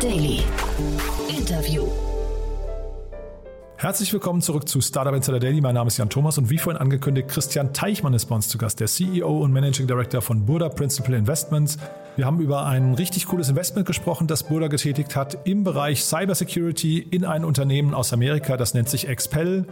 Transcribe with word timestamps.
Daily. 0.00 0.44
Interview. 1.28 1.84
Herzlich 3.76 4.12
willkommen 4.12 4.40
zurück 4.42 4.68
zu 4.68 4.80
Startup 4.80 5.12
Insider 5.12 5.40
Daily. 5.40 5.60
Mein 5.60 5.74
Name 5.74 5.88
ist 5.88 5.96
Jan 5.96 6.08
Thomas 6.08 6.38
und 6.38 6.50
wie 6.50 6.58
vorhin 6.58 6.80
angekündigt, 6.80 7.28
Christian 7.28 7.72
Teichmann 7.72 8.14
ist 8.14 8.26
bei 8.26 8.36
uns 8.36 8.48
zu 8.48 8.58
Gast, 8.58 8.78
der 8.78 8.86
CEO 8.86 9.42
und 9.42 9.52
Managing 9.52 9.88
Director 9.88 10.22
von 10.22 10.46
Burda 10.46 10.68
Principal 10.68 11.14
Investments. 11.14 11.78
Wir 12.14 12.26
haben 12.26 12.38
über 12.38 12.66
ein 12.66 12.94
richtig 12.94 13.26
cooles 13.26 13.48
Investment 13.48 13.88
gesprochen, 13.88 14.28
das 14.28 14.44
Burda 14.44 14.68
getätigt 14.68 15.16
hat 15.16 15.36
im 15.44 15.64
Bereich 15.64 16.04
Cybersecurity 16.04 17.00
in 17.00 17.24
ein 17.24 17.44
Unternehmen 17.44 17.92
aus 17.92 18.12
Amerika, 18.12 18.56
das 18.56 18.74
nennt 18.74 18.88
sich 18.88 19.08
Expel. 19.08 19.66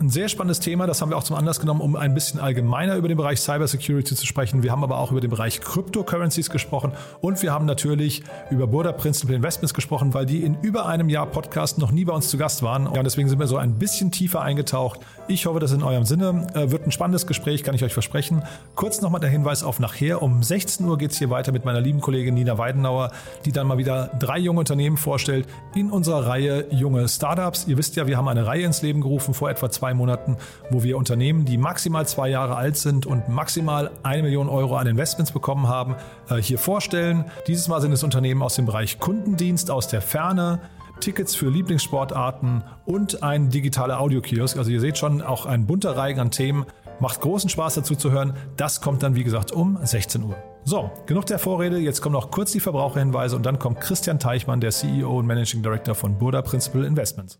Ein 0.00 0.10
sehr 0.10 0.28
spannendes 0.28 0.58
Thema, 0.58 0.88
das 0.88 1.00
haben 1.00 1.10
wir 1.10 1.16
auch 1.16 1.22
zum 1.22 1.36
Anlass 1.36 1.60
genommen, 1.60 1.80
um 1.80 1.94
ein 1.94 2.14
bisschen 2.14 2.40
allgemeiner 2.40 2.96
über 2.96 3.06
den 3.06 3.16
Bereich 3.16 3.40
Cybersecurity 3.40 4.16
zu 4.16 4.26
sprechen. 4.26 4.64
Wir 4.64 4.72
haben 4.72 4.82
aber 4.82 4.98
auch 4.98 5.12
über 5.12 5.20
den 5.20 5.30
Bereich 5.30 5.60
Cryptocurrencies 5.60 6.50
gesprochen 6.50 6.92
und 7.20 7.40
wir 7.44 7.52
haben 7.52 7.64
natürlich 7.64 8.24
über 8.50 8.66
Burda 8.66 8.90
Principal 8.90 9.36
Investments 9.36 9.72
gesprochen, 9.72 10.12
weil 10.12 10.26
die 10.26 10.42
in 10.42 10.56
über 10.62 10.86
einem 10.86 11.08
Jahr 11.08 11.26
Podcast 11.26 11.78
noch 11.78 11.92
nie 11.92 12.04
bei 12.04 12.12
uns 12.12 12.28
zu 12.28 12.36
Gast 12.36 12.64
waren. 12.64 12.92
Ja, 12.92 13.04
deswegen 13.04 13.28
sind 13.28 13.38
wir 13.38 13.46
so 13.46 13.56
ein 13.56 13.74
bisschen 13.78 14.10
tiefer 14.10 14.42
eingetaucht. 14.42 14.98
Ich 15.28 15.46
hoffe, 15.46 15.60
das 15.60 15.70
in 15.70 15.84
eurem 15.84 16.04
Sinne. 16.04 16.48
Äh, 16.54 16.72
wird 16.72 16.86
ein 16.86 16.90
spannendes 16.92 17.28
Gespräch, 17.28 17.62
kann 17.62 17.76
ich 17.76 17.84
euch 17.84 17.92
versprechen. 17.92 18.42
Kurz 18.74 19.00
nochmal 19.00 19.20
der 19.20 19.30
Hinweis 19.30 19.62
auf 19.62 19.78
nachher. 19.78 20.22
Um 20.22 20.42
16 20.42 20.84
Uhr 20.86 20.98
geht 20.98 21.12
es 21.12 21.18
hier 21.18 21.30
weiter 21.30 21.52
mit 21.52 21.64
meiner 21.64 21.80
lieben 21.80 22.00
Kollegin 22.00 22.34
Nina 22.34 22.58
Weidenauer, 22.58 23.12
die 23.44 23.52
dann 23.52 23.68
mal 23.68 23.78
wieder 23.78 24.10
drei 24.18 24.38
junge 24.38 24.58
Unternehmen 24.58 24.96
vorstellt 24.96 25.46
in 25.76 25.92
unserer 25.92 26.26
Reihe 26.26 26.66
Junge 26.70 27.06
Startups. 27.06 27.66
Ihr 27.68 27.78
wisst 27.78 27.94
ja, 27.94 28.08
wir 28.08 28.16
haben 28.16 28.26
eine 28.26 28.44
Reihe 28.44 28.64
ins 28.64 28.82
Leben 28.82 29.00
gerufen 29.00 29.34
vor 29.34 29.50
etwa 29.50 29.70
zwei 29.70 29.83
zwei 29.84 29.92
Monaten, 29.92 30.38
wo 30.70 30.82
wir 30.82 30.96
Unternehmen, 30.96 31.44
die 31.44 31.58
maximal 31.58 32.06
zwei 32.06 32.30
Jahre 32.30 32.56
alt 32.56 32.78
sind 32.78 33.04
und 33.04 33.28
maximal 33.28 33.90
eine 34.02 34.22
Million 34.22 34.48
Euro 34.48 34.76
an 34.76 34.86
Investments 34.86 35.30
bekommen 35.30 35.68
haben, 35.68 35.96
äh, 36.30 36.36
hier 36.36 36.58
vorstellen. 36.58 37.26
Dieses 37.48 37.68
Mal 37.68 37.82
sind 37.82 37.92
es 37.92 38.02
Unternehmen 38.02 38.40
aus 38.40 38.54
dem 38.54 38.64
Bereich 38.64 38.98
Kundendienst 38.98 39.70
aus 39.70 39.86
der 39.86 40.00
Ferne, 40.00 40.60
Tickets 41.00 41.34
für 41.34 41.50
Lieblingssportarten 41.50 42.64
und 42.86 43.22
ein 43.22 43.50
digitaler 43.50 44.00
Audiokiosk. 44.00 44.56
Also 44.56 44.70
ihr 44.70 44.80
seht 44.80 44.96
schon, 44.96 45.20
auch 45.20 45.44
ein 45.44 45.66
bunter 45.66 45.98
Reigen 45.98 46.18
an 46.18 46.30
Themen. 46.30 46.64
Macht 46.98 47.20
großen 47.20 47.50
Spaß 47.50 47.74
dazu 47.74 47.94
zu 47.94 48.10
hören. 48.10 48.32
Das 48.56 48.80
kommt 48.80 49.02
dann, 49.02 49.16
wie 49.16 49.24
gesagt, 49.24 49.52
um 49.52 49.78
16 49.82 50.22
Uhr. 50.22 50.36
So, 50.64 50.90
genug 51.04 51.26
der 51.26 51.38
Vorrede. 51.38 51.76
Jetzt 51.76 52.00
kommen 52.00 52.14
noch 52.14 52.30
kurz 52.30 52.52
die 52.52 52.60
Verbraucherhinweise 52.60 53.36
und 53.36 53.44
dann 53.44 53.58
kommt 53.58 53.82
Christian 53.82 54.18
Teichmann, 54.18 54.62
der 54.62 54.70
CEO 54.70 55.18
und 55.18 55.26
Managing 55.26 55.62
Director 55.62 55.94
von 55.94 56.16
Burda 56.16 56.40
Principal 56.40 56.84
Investments. 56.84 57.38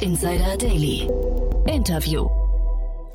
Insider 0.00 0.56
Daily. 0.56 1.06
Interview. 1.66 2.26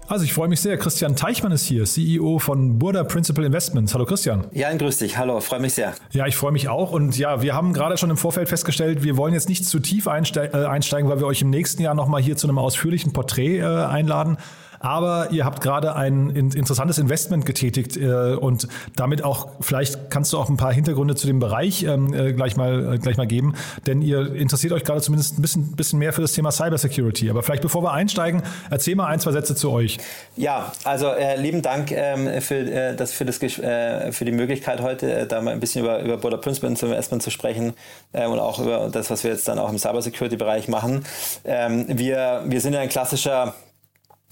Also 0.08 0.24
ich 0.24 0.34
freue 0.34 0.48
mich 0.48 0.62
sehr. 0.62 0.78
Christian 0.78 1.16
Teichmann 1.16 1.52
ist 1.52 1.66
hier, 1.66 1.84
CEO 1.86 2.38
von 2.38 2.78
Burda 2.78 3.04
Principal 3.04 3.44
Investments. 3.44 3.96
Hallo 3.96 4.06
Christian. 4.06 4.46
Ja, 4.52 4.72
grüß 4.72 4.98
dich. 4.98 5.18
Hallo, 5.18 5.40
freue 5.40 5.60
mich 5.62 5.74
sehr. 5.74 5.96
Ja, 6.12 6.28
ich 6.28 6.36
freue 6.36 6.52
mich 6.52 6.70
auch. 6.70 6.92
Und 6.92 7.18
ja, 7.18 7.42
wir 7.42 7.56
haben 7.56 7.74
gerade 7.74 7.98
schon 7.98 8.12
im 8.12 8.18
Vorfeld 8.18 8.50
festgestellt, 8.50 9.02
wir 9.02 9.18
wollen 9.18 9.34
jetzt 9.34 9.50
nicht 9.50 9.66
zu 9.66 9.80
tief 9.80 10.06
äh, 10.06 10.10
einsteigen, 10.10 11.10
weil 11.10 11.20
wir 11.20 11.26
euch 11.26 11.42
im 11.42 11.50
nächsten 11.50 11.82
Jahr 11.82 11.96
nochmal 11.96 12.22
hier 12.22 12.38
zu 12.38 12.48
einem 12.48 12.60
ausführlichen 12.60 13.14
Porträt 13.14 13.58
äh, 13.58 13.64
einladen. 13.64 14.38
Aber 14.86 15.30
ihr 15.32 15.46
habt 15.46 15.62
gerade 15.62 15.96
ein 15.96 16.30
interessantes 16.30 17.00
Investment 17.00 17.44
getätigt 17.48 17.98
äh, 17.98 18.36
und 18.36 18.68
damit 18.96 19.24
auch, 19.24 19.48
vielleicht 19.60 20.12
kannst 20.12 20.32
du 20.32 20.38
auch 20.38 20.48
ein 20.48 20.58
paar 20.58 20.72
Hintergründe 20.72 21.16
zu 21.16 21.26
dem 21.26 21.40
Bereich 21.40 21.82
ähm, 21.82 22.14
äh, 22.14 22.34
gleich, 22.34 22.56
mal, 22.56 22.94
äh, 22.94 22.98
gleich 23.00 23.18
mal 23.18 23.26
geben, 23.26 23.56
denn 23.88 24.04
ihr 24.04 24.36
interessiert 24.36 24.74
euch 24.74 24.84
gerade 24.84 25.02
zumindest 25.02 25.40
ein 25.40 25.42
bisschen, 25.42 25.76
bisschen 25.76 25.98
mehr 25.98 26.14
für 26.14 26.22
das 26.22 26.34
Thema 26.34 26.52
Cybersecurity. 26.52 27.32
Aber 27.32 27.42
vielleicht 27.42 27.64
bevor 27.64 27.82
wir 27.82 27.94
einsteigen, 27.94 28.44
erzähl 28.70 28.96
mal 28.96 29.08
ein, 29.08 29.20
zwei 29.20 29.32
Sätze 29.32 29.56
zu 29.56 29.72
euch. 29.72 29.98
Ja, 30.36 30.72
also 30.84 31.08
äh, 31.08 31.36
lieben 31.36 31.64
Dank 31.64 31.92
ähm, 31.92 32.40
für, 32.44 32.94
das, 32.94 33.12
für, 33.12 33.26
das, 33.26 33.38
für 33.38 34.24
die 34.24 34.32
Möglichkeit 34.32 34.82
heute, 34.82 35.26
da 35.26 35.42
mal 35.42 35.52
ein 35.52 35.60
bisschen 35.60 35.82
über, 35.82 36.04
über 36.04 36.18
Border 36.18 36.38
Principal 36.38 36.70
Investment 36.70 37.24
zu 37.24 37.32
sprechen 37.32 37.74
ähm, 38.14 38.32
und 38.32 38.38
auch 38.38 38.60
über 38.60 38.90
das, 38.92 39.10
was 39.10 39.24
wir 39.24 39.32
jetzt 39.32 39.48
dann 39.48 39.58
auch 39.58 39.72
im 39.72 39.80
Cybersecurity-Bereich 39.80 40.68
machen. 40.68 41.04
Ähm, 41.44 41.86
wir, 41.88 42.44
wir 42.46 42.62
sind 42.62 42.74
ja 42.74 42.82
ein 42.82 42.90
klassischer 42.90 43.56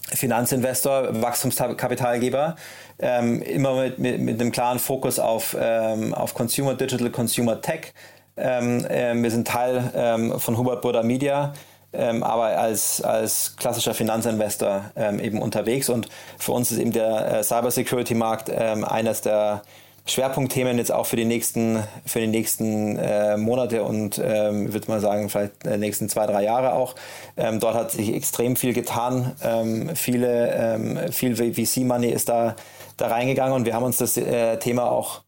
Finanzinvestor, 0.09 1.21
Wachstumskapitalgeber, 1.21 2.55
ähm, 2.99 3.41
immer 3.41 3.75
mit, 3.81 3.99
mit, 3.99 4.19
mit 4.19 4.41
einem 4.41 4.51
klaren 4.51 4.79
Fokus 4.79 5.19
auf, 5.19 5.55
ähm, 5.59 6.13
auf 6.13 6.33
Consumer 6.33 6.75
Digital, 6.75 7.09
Consumer 7.09 7.61
Tech. 7.61 7.93
Ähm, 8.35 8.85
äh, 8.85 9.13
wir 9.15 9.31
sind 9.31 9.47
Teil 9.47 9.91
ähm, 9.95 10.39
von 10.39 10.57
Hubert 10.57 10.81
Burda 10.81 11.03
Media, 11.03 11.53
ähm, 11.93 12.23
aber 12.23 12.57
als, 12.57 13.01
als 13.01 13.55
klassischer 13.55 13.93
Finanzinvestor 13.93 14.91
ähm, 14.95 15.19
eben 15.19 15.41
unterwegs. 15.41 15.89
Und 15.89 16.09
für 16.37 16.51
uns 16.51 16.71
ist 16.71 16.79
eben 16.79 16.91
der 16.91 17.39
äh, 17.39 17.43
Cybersecurity-Markt 17.43 18.49
eines 18.51 19.21
der 19.21 19.61
Schwerpunktthemen 20.05 20.77
jetzt 20.77 20.91
auch 20.91 21.05
für 21.05 21.15
die 21.15 21.25
nächsten, 21.25 21.81
für 22.05 22.19
die 22.19 22.27
nächsten 22.27 22.97
äh, 22.97 23.37
Monate 23.37 23.83
und 23.83 24.21
ähm, 24.23 24.73
würde 24.73 24.87
mal 24.89 24.99
sagen, 24.99 25.29
vielleicht 25.29 25.65
die 25.65 25.77
nächsten 25.77 26.09
zwei, 26.09 26.25
drei 26.25 26.43
Jahre 26.43 26.73
auch. 26.73 26.95
Ähm, 27.37 27.61
dort 27.61 27.75
hat 27.75 27.91
sich 27.91 28.13
extrem 28.13 28.57
viel 28.57 28.73
getan. 28.73 29.31
Ähm, 29.41 29.95
viele, 29.95 30.51
ähm, 30.51 30.99
viel 31.13 31.35
VC-Money 31.35 32.09
ist 32.09 32.27
da, 32.27 32.55
da 32.97 33.07
reingegangen 33.07 33.53
und 33.53 33.65
wir 33.65 33.73
haben 33.73 33.83
uns 33.83 33.97
das 33.97 34.17
äh, 34.17 34.57
Thema 34.57 34.91
auch 34.91 35.21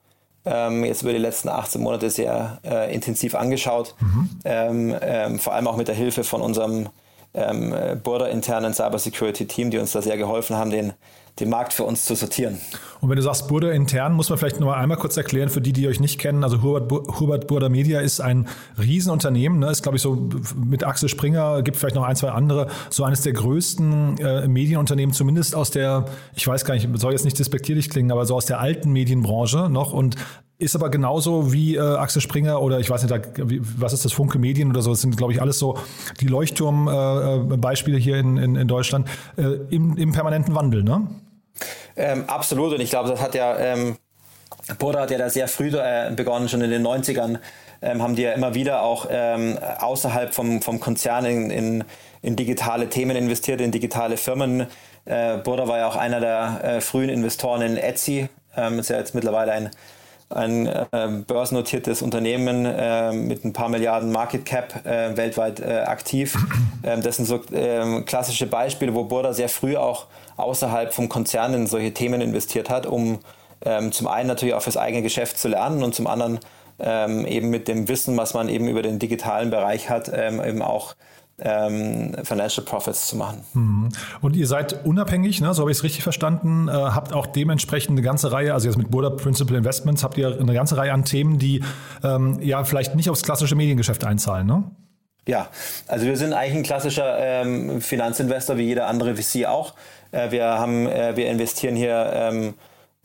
ähm, 0.44 0.84
jetzt 0.84 1.04
über 1.04 1.14
die 1.14 1.20
letzten 1.20 1.48
18 1.48 1.82
Monate 1.82 2.10
sehr 2.10 2.60
äh, 2.66 2.94
intensiv 2.94 3.34
angeschaut. 3.34 3.96
Mhm. 4.00 4.30
Ähm, 4.44 5.40
vor 5.40 5.54
allem 5.54 5.68
auch 5.68 5.78
mit 5.78 5.88
der 5.88 5.96
Hilfe 5.96 6.26
von 6.26 6.42
unserem 6.42 6.90
ähm, 7.36 7.74
Border-internen 8.04 8.74
Cybersecurity-Team, 8.74 9.72
die 9.72 9.78
uns 9.78 9.92
da 9.92 10.02
sehr 10.02 10.18
geholfen 10.18 10.56
haben, 10.56 10.72
den 10.72 10.94
den 11.40 11.50
Markt 11.50 11.74
für 11.74 11.84
uns 11.84 12.06
zu 12.06 12.16
sortieren. 12.16 12.60
Und 13.02 13.10
wenn 13.10 13.18
du 13.18 13.22
sagst 13.22 13.50
Burda 13.50 13.70
intern, 13.72 14.14
muss 14.14 14.30
man 14.30 14.40
vielleicht 14.40 14.60
noch 14.62 14.72
einmal 14.72 14.98
kurz 14.98 15.18
erklären 15.18 15.50
für 15.50 15.60
die, 15.60 15.74
die 15.74 15.88
euch 15.88 16.00
nicht 16.00 16.18
kennen. 16.18 16.44
Also 16.46 16.62
Hubert, 16.62 16.90
Hubert 17.20 17.48
Burda 17.48 17.68
Media 17.68 18.00
ist 18.00 18.22
ein 18.22 18.48
Riesenunternehmen, 18.80 19.60
ne? 19.60 19.70
ist 19.70 19.84
glaube 19.84 19.98
ich 19.98 20.02
so 20.02 20.30
mit 20.56 20.86
Axel 20.86 21.10
Springer, 21.10 21.62
gibt 21.62 21.76
vielleicht 21.76 21.96
noch 21.96 22.04
ein, 22.04 22.16
zwei 22.16 22.30
andere, 22.30 22.68
so 22.90 23.04
eines 23.04 23.22
der 23.22 23.34
größten 23.34 24.18
äh, 24.18 24.48
Medienunternehmen, 24.48 25.14
zumindest 25.14 25.56
aus 25.56 25.72
der, 25.72 26.06
ich 26.36 26.48
weiß 26.48 26.64
gar 26.64 26.74
nicht, 26.74 26.88
soll 26.96 27.12
jetzt 27.12 27.26
nicht 27.26 27.38
despektierlich 27.38 27.90
klingen, 27.90 28.12
aber 28.12 28.26
so 28.26 28.36
aus 28.36 28.46
der 28.46 28.62
alten 28.62 28.92
Medienbranche 28.92 29.70
noch 29.70 29.92
und 29.92 30.16
ist 30.58 30.76
aber 30.76 30.90
genauso 30.90 31.52
wie 31.52 31.76
äh, 31.76 31.80
Axel 31.80 32.22
Springer 32.22 32.62
oder 32.62 32.80
ich 32.80 32.90
weiß 32.90 33.04
nicht, 33.04 33.12
da, 33.12 33.50
wie, 33.50 33.62
was 33.62 33.94
ist 33.94 34.06
das, 34.06 34.14
Funke 34.14 34.40
Medien 34.40 34.70
oder 34.70 34.82
so, 34.82 34.92
das 34.92 35.02
sind, 35.02 35.18
glaube 35.18 35.34
ich, 35.34 35.42
alles 35.42 35.60
so 35.60 35.78
die 36.22 36.28
Leuchtturm-Beispiele 36.28 37.98
äh, 37.98 38.02
hier 38.02 38.18
in, 38.18 38.38
in, 38.38 38.56
in 38.56 38.68
Deutschland 38.68 39.08
äh, 39.38 39.44
im, 39.70 39.98
im 39.98 40.12
permanenten 40.14 40.56
Wandel, 40.56 40.84
ne? 40.84 41.08
Ähm, 41.98 42.26
absolut, 42.28 42.74
und 42.74 42.82
ich 42.82 42.90
glaube, 42.90 43.10
das 43.10 43.22
hat 43.22 43.36
ja, 43.36 43.58
ähm, 43.58 43.98
Boda 44.80 45.02
hat 45.02 45.12
ja 45.12 45.18
da 45.18 45.30
sehr 45.30 45.48
früh 45.48 45.70
äh, 45.70 46.12
begonnen, 46.16 46.50
schon 46.50 46.62
in 46.62 46.72
den 46.72 46.86
90ern, 46.86 47.40
ähm, 47.82 48.02
haben 48.02 48.16
die 48.16 48.24
ja 48.24 48.34
immer 48.34 48.54
wieder 48.54 48.82
auch 48.82 49.08
ähm, 49.10 49.58
außerhalb 49.80 50.34
vom, 50.34 50.62
vom 50.62 50.80
Konzern 50.80 51.26
in, 51.26 51.52
in, 51.52 51.84
in, 52.22 52.36
digitale 52.36 52.90
Themen 52.90 53.16
investiert, 53.16 53.62
in 53.62 53.72
digitale 53.72 54.18
Firmen. 54.18 54.68
Äh, 55.06 55.38
Boda 55.38 55.68
war 55.68 55.78
ja 55.78 55.88
auch 55.88 55.96
einer 55.96 56.20
der 56.20 56.62
äh, 56.64 56.82
frühen 56.82 57.10
Investoren 57.10 57.62
in 57.62 57.78
Etsy, 57.78 58.28
ähm, 58.58 58.80
ist 58.80 58.90
ja 58.90 58.98
jetzt 58.98 59.16
mittlerweile 59.16 59.52
ein 59.52 59.70
ein 60.30 60.68
äh, 60.68 60.86
börsennotiertes 61.28 62.02
Unternehmen 62.02 62.66
äh, 62.66 63.12
mit 63.12 63.46
ein 63.46 63.54
paar 63.54 63.70
Milliarden 63.70 64.12
Market 64.12 64.46
Cap 64.46 64.86
äh, 64.86 65.16
weltweit 65.16 65.60
äh, 65.60 65.84
aktiv. 65.86 66.36
Ähm, 66.84 67.02
das 67.02 67.16
sind 67.16 67.26
so 67.26 67.42
ähm, 67.52 68.06
klassische 68.06 68.46
Beispiele, 68.46 68.94
wo 68.94 69.06
Burda 69.06 69.34
sehr 69.34 69.50
früh 69.50 69.76
auch 69.76 70.06
außerhalb 70.38 70.94
vom 70.94 71.10
Konzern 71.10 71.56
in 71.56 71.66
solche 71.66 71.96
Themen 71.96 72.22
investiert 72.22 72.70
hat, 72.70 72.86
um 72.86 73.18
ähm, 73.66 73.92
zum 73.92 74.06
einen 74.08 74.28
natürlich 74.28 74.54
auch 74.54 74.62
fürs 74.62 74.78
eigene 74.78 75.02
Geschäft 75.02 75.40
zu 75.40 75.48
lernen 75.48 75.84
und 75.84 75.96
zum 75.96 76.06
anderen 76.06 76.40
ähm, 76.78 77.26
eben 77.26 77.50
mit 77.50 77.68
dem 77.68 77.88
Wissen, 77.88 78.16
was 78.18 78.36
man 78.36 78.50
eben 78.50 78.68
über 78.68 78.84
den 78.84 79.00
digitalen 79.00 79.50
Bereich 79.50 79.90
hat, 79.90 80.12
ähm, 80.14 80.44
eben 80.44 80.62
auch 80.62 80.96
ähm, 81.40 82.16
Financial 82.24 82.66
Profits 82.66 83.08
zu 83.08 83.18
machen. 83.18 83.44
Mhm. 83.54 83.90
Und 84.22 84.36
ihr 84.36 84.48
seid 84.48 84.86
unabhängig, 84.86 85.42
ne? 85.42 85.54
so 85.54 85.62
habe 85.62 85.72
ich 85.72 85.78
es 85.78 85.84
richtig 85.84 86.04
verstanden, 86.04 86.68
äh, 86.68 86.72
habt 86.72 87.14
auch 87.14 87.26
dementsprechend 87.26 87.92
eine 87.92 88.02
ganze 88.02 88.32
Reihe, 88.32 88.54
also 88.54 88.68
jetzt 88.68 88.78
mit 88.78 88.90
Burda 88.90 89.10
Principal 89.10 89.58
Investments 89.58 90.04
habt 90.04 90.18
ihr 90.18 90.40
eine 90.40 90.54
ganze 90.54 90.78
Reihe 90.78 90.94
an 90.94 91.04
Themen, 91.04 91.38
die 91.38 91.64
ähm, 92.04 92.40
ja 92.42 92.64
vielleicht 92.64 92.96
nicht 92.96 93.10
aufs 93.10 93.24
klassische 93.24 93.56
Mediengeschäft 93.56 94.06
einzahlen, 94.06 94.48
ne? 94.48 94.64
Ja, 95.28 95.48
also 95.88 96.06
wir 96.06 96.18
sind 96.18 96.34
eigentlich 96.34 96.58
ein 96.58 96.64
klassischer 96.64 97.18
ähm, 97.18 97.82
Finanzinvestor 97.82 98.58
wie 98.58 98.64
jeder 98.64 98.86
andere 98.86 99.16
VC 99.16 99.48
auch. 99.48 99.74
Äh, 100.12 100.30
wir 100.30 100.46
haben, 100.46 100.88
äh, 100.88 101.16
wir 101.16 101.28
investieren 101.30 101.76
hier 101.76 102.54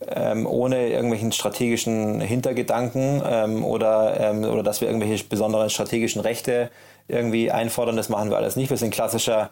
ähm, 0.07 0.45
ohne 0.45 0.89
irgendwelchen 0.89 1.31
strategischen 1.31 2.21
Hintergedanken 2.21 3.21
ähm, 3.25 3.65
oder, 3.65 4.19
ähm, 4.19 4.43
oder 4.43 4.63
dass 4.63 4.81
wir 4.81 4.87
irgendwelche 4.87 5.23
besonderen 5.23 5.69
strategischen 5.69 6.21
Rechte 6.21 6.69
irgendwie 7.07 7.51
einfordern. 7.51 7.97
Das 7.97 8.09
machen 8.09 8.29
wir 8.29 8.37
alles 8.37 8.55
nicht. 8.55 8.69
Wir 8.69 8.77
sind 8.77 8.91
klassischer 8.91 9.51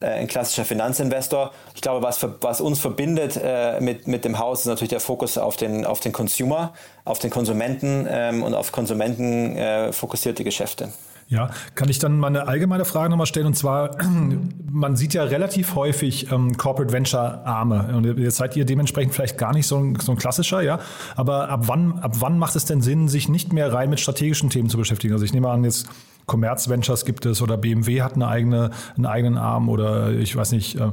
äh, 0.00 0.06
ein 0.06 0.28
klassischer 0.28 0.64
Finanzinvestor. 0.64 1.52
Ich 1.74 1.80
glaube, 1.80 2.04
was, 2.04 2.18
für, 2.18 2.36
was 2.40 2.60
uns 2.60 2.78
verbindet 2.78 3.38
äh, 3.42 3.80
mit, 3.80 4.06
mit 4.06 4.24
dem 4.24 4.38
Haus, 4.38 4.60
ist 4.60 4.66
natürlich 4.66 4.90
der 4.90 5.00
Fokus 5.00 5.36
auf 5.38 5.56
den, 5.56 5.84
auf 5.84 5.98
den 5.98 6.12
Consumer, 6.12 6.72
auf 7.04 7.18
den 7.18 7.30
Konsumenten 7.30 8.06
ähm, 8.08 8.44
und 8.44 8.54
auf 8.54 8.70
Konsumenten 8.70 9.56
äh, 9.56 9.92
fokussierte 9.92 10.44
Geschäfte. 10.44 10.90
Ja, 11.30 11.50
kann 11.74 11.90
ich 11.90 11.98
dann 11.98 12.18
mal 12.18 12.28
eine 12.28 12.48
allgemeine 12.48 12.86
Frage 12.86 13.10
nochmal 13.10 13.26
stellen? 13.26 13.46
Und 13.46 13.54
zwar, 13.54 13.96
man 14.70 14.96
sieht 14.96 15.12
ja 15.12 15.24
relativ 15.24 15.74
häufig 15.74 16.32
ähm, 16.32 16.56
Corporate 16.56 16.92
Venture 16.92 17.46
Arme. 17.46 17.94
Und 17.94 18.18
jetzt 18.18 18.36
seid 18.36 18.56
ihr 18.56 18.64
dementsprechend 18.64 19.14
vielleicht 19.14 19.36
gar 19.36 19.52
nicht 19.52 19.66
so 19.66 19.76
ein, 19.76 19.96
so 19.96 20.12
ein 20.12 20.18
klassischer, 20.18 20.62
ja. 20.62 20.80
Aber 21.16 21.50
ab 21.50 21.64
wann, 21.66 21.98
ab 21.98 22.16
wann 22.20 22.38
macht 22.38 22.56
es 22.56 22.64
denn 22.64 22.80
Sinn, 22.80 23.08
sich 23.08 23.28
nicht 23.28 23.52
mehr 23.52 23.72
rein 23.72 23.90
mit 23.90 24.00
strategischen 24.00 24.48
Themen 24.48 24.70
zu 24.70 24.78
beschäftigen? 24.78 25.12
Also 25.12 25.26
ich 25.26 25.34
nehme 25.34 25.50
an, 25.50 25.64
jetzt 25.64 25.86
Commerz 26.24 26.68
Ventures 26.70 27.04
gibt 27.04 27.26
es 27.26 27.42
oder 27.42 27.58
BMW 27.58 28.00
hat 28.02 28.14
eine 28.14 28.28
eigene, 28.28 28.70
einen 28.96 29.06
eigenen 29.06 29.36
Arm 29.38 29.68
oder 29.68 30.12
ich 30.12 30.34
weiß 30.34 30.52
nicht, 30.52 30.80
äh, 30.80 30.92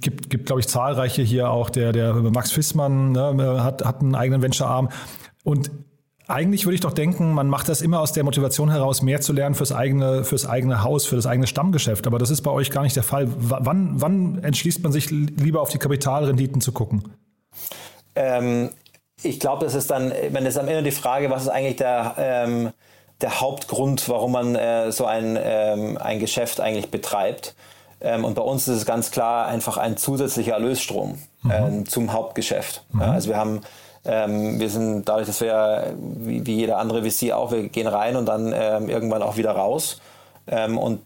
gibt, 0.00 0.30
gibt 0.30 0.46
glaube 0.46 0.60
ich, 0.60 0.66
zahlreiche 0.66 1.22
hier 1.22 1.50
auch. 1.50 1.70
Der, 1.70 1.92
der 1.92 2.14
Max 2.14 2.50
Fissmann 2.50 3.12
ne, 3.12 3.62
hat, 3.62 3.84
hat 3.84 4.00
einen 4.00 4.16
eigenen 4.16 4.42
Venture-Arm. 4.42 4.88
Und 5.44 5.70
eigentlich 6.28 6.66
würde 6.66 6.74
ich 6.74 6.82
doch 6.82 6.92
denken, 6.92 7.32
man 7.32 7.48
macht 7.48 7.68
das 7.68 7.80
immer 7.80 8.00
aus 8.00 8.12
der 8.12 8.22
Motivation 8.22 8.70
heraus, 8.70 9.00
mehr 9.00 9.20
zu 9.20 9.32
lernen 9.32 9.54
fürs 9.54 9.72
eigene, 9.72 10.24
fürs 10.24 10.46
eigene 10.46 10.84
Haus, 10.84 11.06
für 11.06 11.16
das 11.16 11.26
eigene 11.26 11.46
Stammgeschäft. 11.46 12.06
Aber 12.06 12.18
das 12.18 12.30
ist 12.30 12.42
bei 12.42 12.50
euch 12.50 12.70
gar 12.70 12.82
nicht 12.82 12.96
der 12.96 13.02
Fall. 13.02 13.28
W 13.28 13.56
wann, 13.60 13.94
wann 14.00 14.44
entschließt 14.44 14.82
man 14.82 14.92
sich 14.92 15.10
lieber 15.10 15.62
auf 15.62 15.70
die 15.70 15.78
Kapitalrenditen 15.78 16.60
zu 16.60 16.72
gucken? 16.72 17.14
Ähm, 18.14 18.70
ich 19.22 19.40
glaube, 19.40 19.64
das 19.64 19.74
ist 19.74 19.90
dann, 19.90 20.12
wenn 20.30 20.44
es 20.44 20.58
am 20.58 20.68
Ende 20.68 20.82
die 20.82 20.90
Frage, 20.90 21.30
was 21.30 21.44
ist 21.44 21.48
eigentlich 21.48 21.76
der, 21.76 22.14
ähm, 22.18 22.70
der 23.22 23.40
Hauptgrund, 23.40 24.08
warum 24.08 24.32
man 24.32 24.54
äh, 24.54 24.92
so 24.92 25.06
ein, 25.06 25.38
ähm, 25.40 25.96
ein 25.96 26.18
Geschäft 26.20 26.60
eigentlich 26.60 26.90
betreibt. 26.90 27.54
Ähm, 28.00 28.24
und 28.24 28.34
bei 28.34 28.42
uns 28.42 28.68
ist 28.68 28.76
es 28.76 28.86
ganz 28.86 29.10
klar 29.10 29.46
einfach 29.46 29.78
ein 29.78 29.96
zusätzlicher 29.96 30.52
Erlösstrom 30.52 31.18
mhm. 31.42 31.50
ähm, 31.50 31.88
zum 31.88 32.12
Hauptgeschäft. 32.12 32.84
Mhm. 32.92 33.00
Ja, 33.00 33.12
also 33.12 33.30
wir 33.30 33.36
haben 33.36 33.62
ähm, 34.08 34.58
wir 34.58 34.70
sind 34.70 35.04
dadurch, 35.04 35.26
dass 35.26 35.42
wir 35.42 35.94
wie, 35.98 36.46
wie 36.46 36.56
jeder 36.56 36.78
andere 36.78 37.08
VC 37.08 37.32
auch, 37.32 37.52
wir 37.52 37.68
gehen 37.68 37.86
rein 37.86 38.16
und 38.16 38.26
dann 38.26 38.54
ähm, 38.56 38.88
irgendwann 38.88 39.22
auch 39.22 39.36
wieder 39.36 39.52
raus. 39.52 40.00
Ähm, 40.46 40.78
und, 40.78 41.02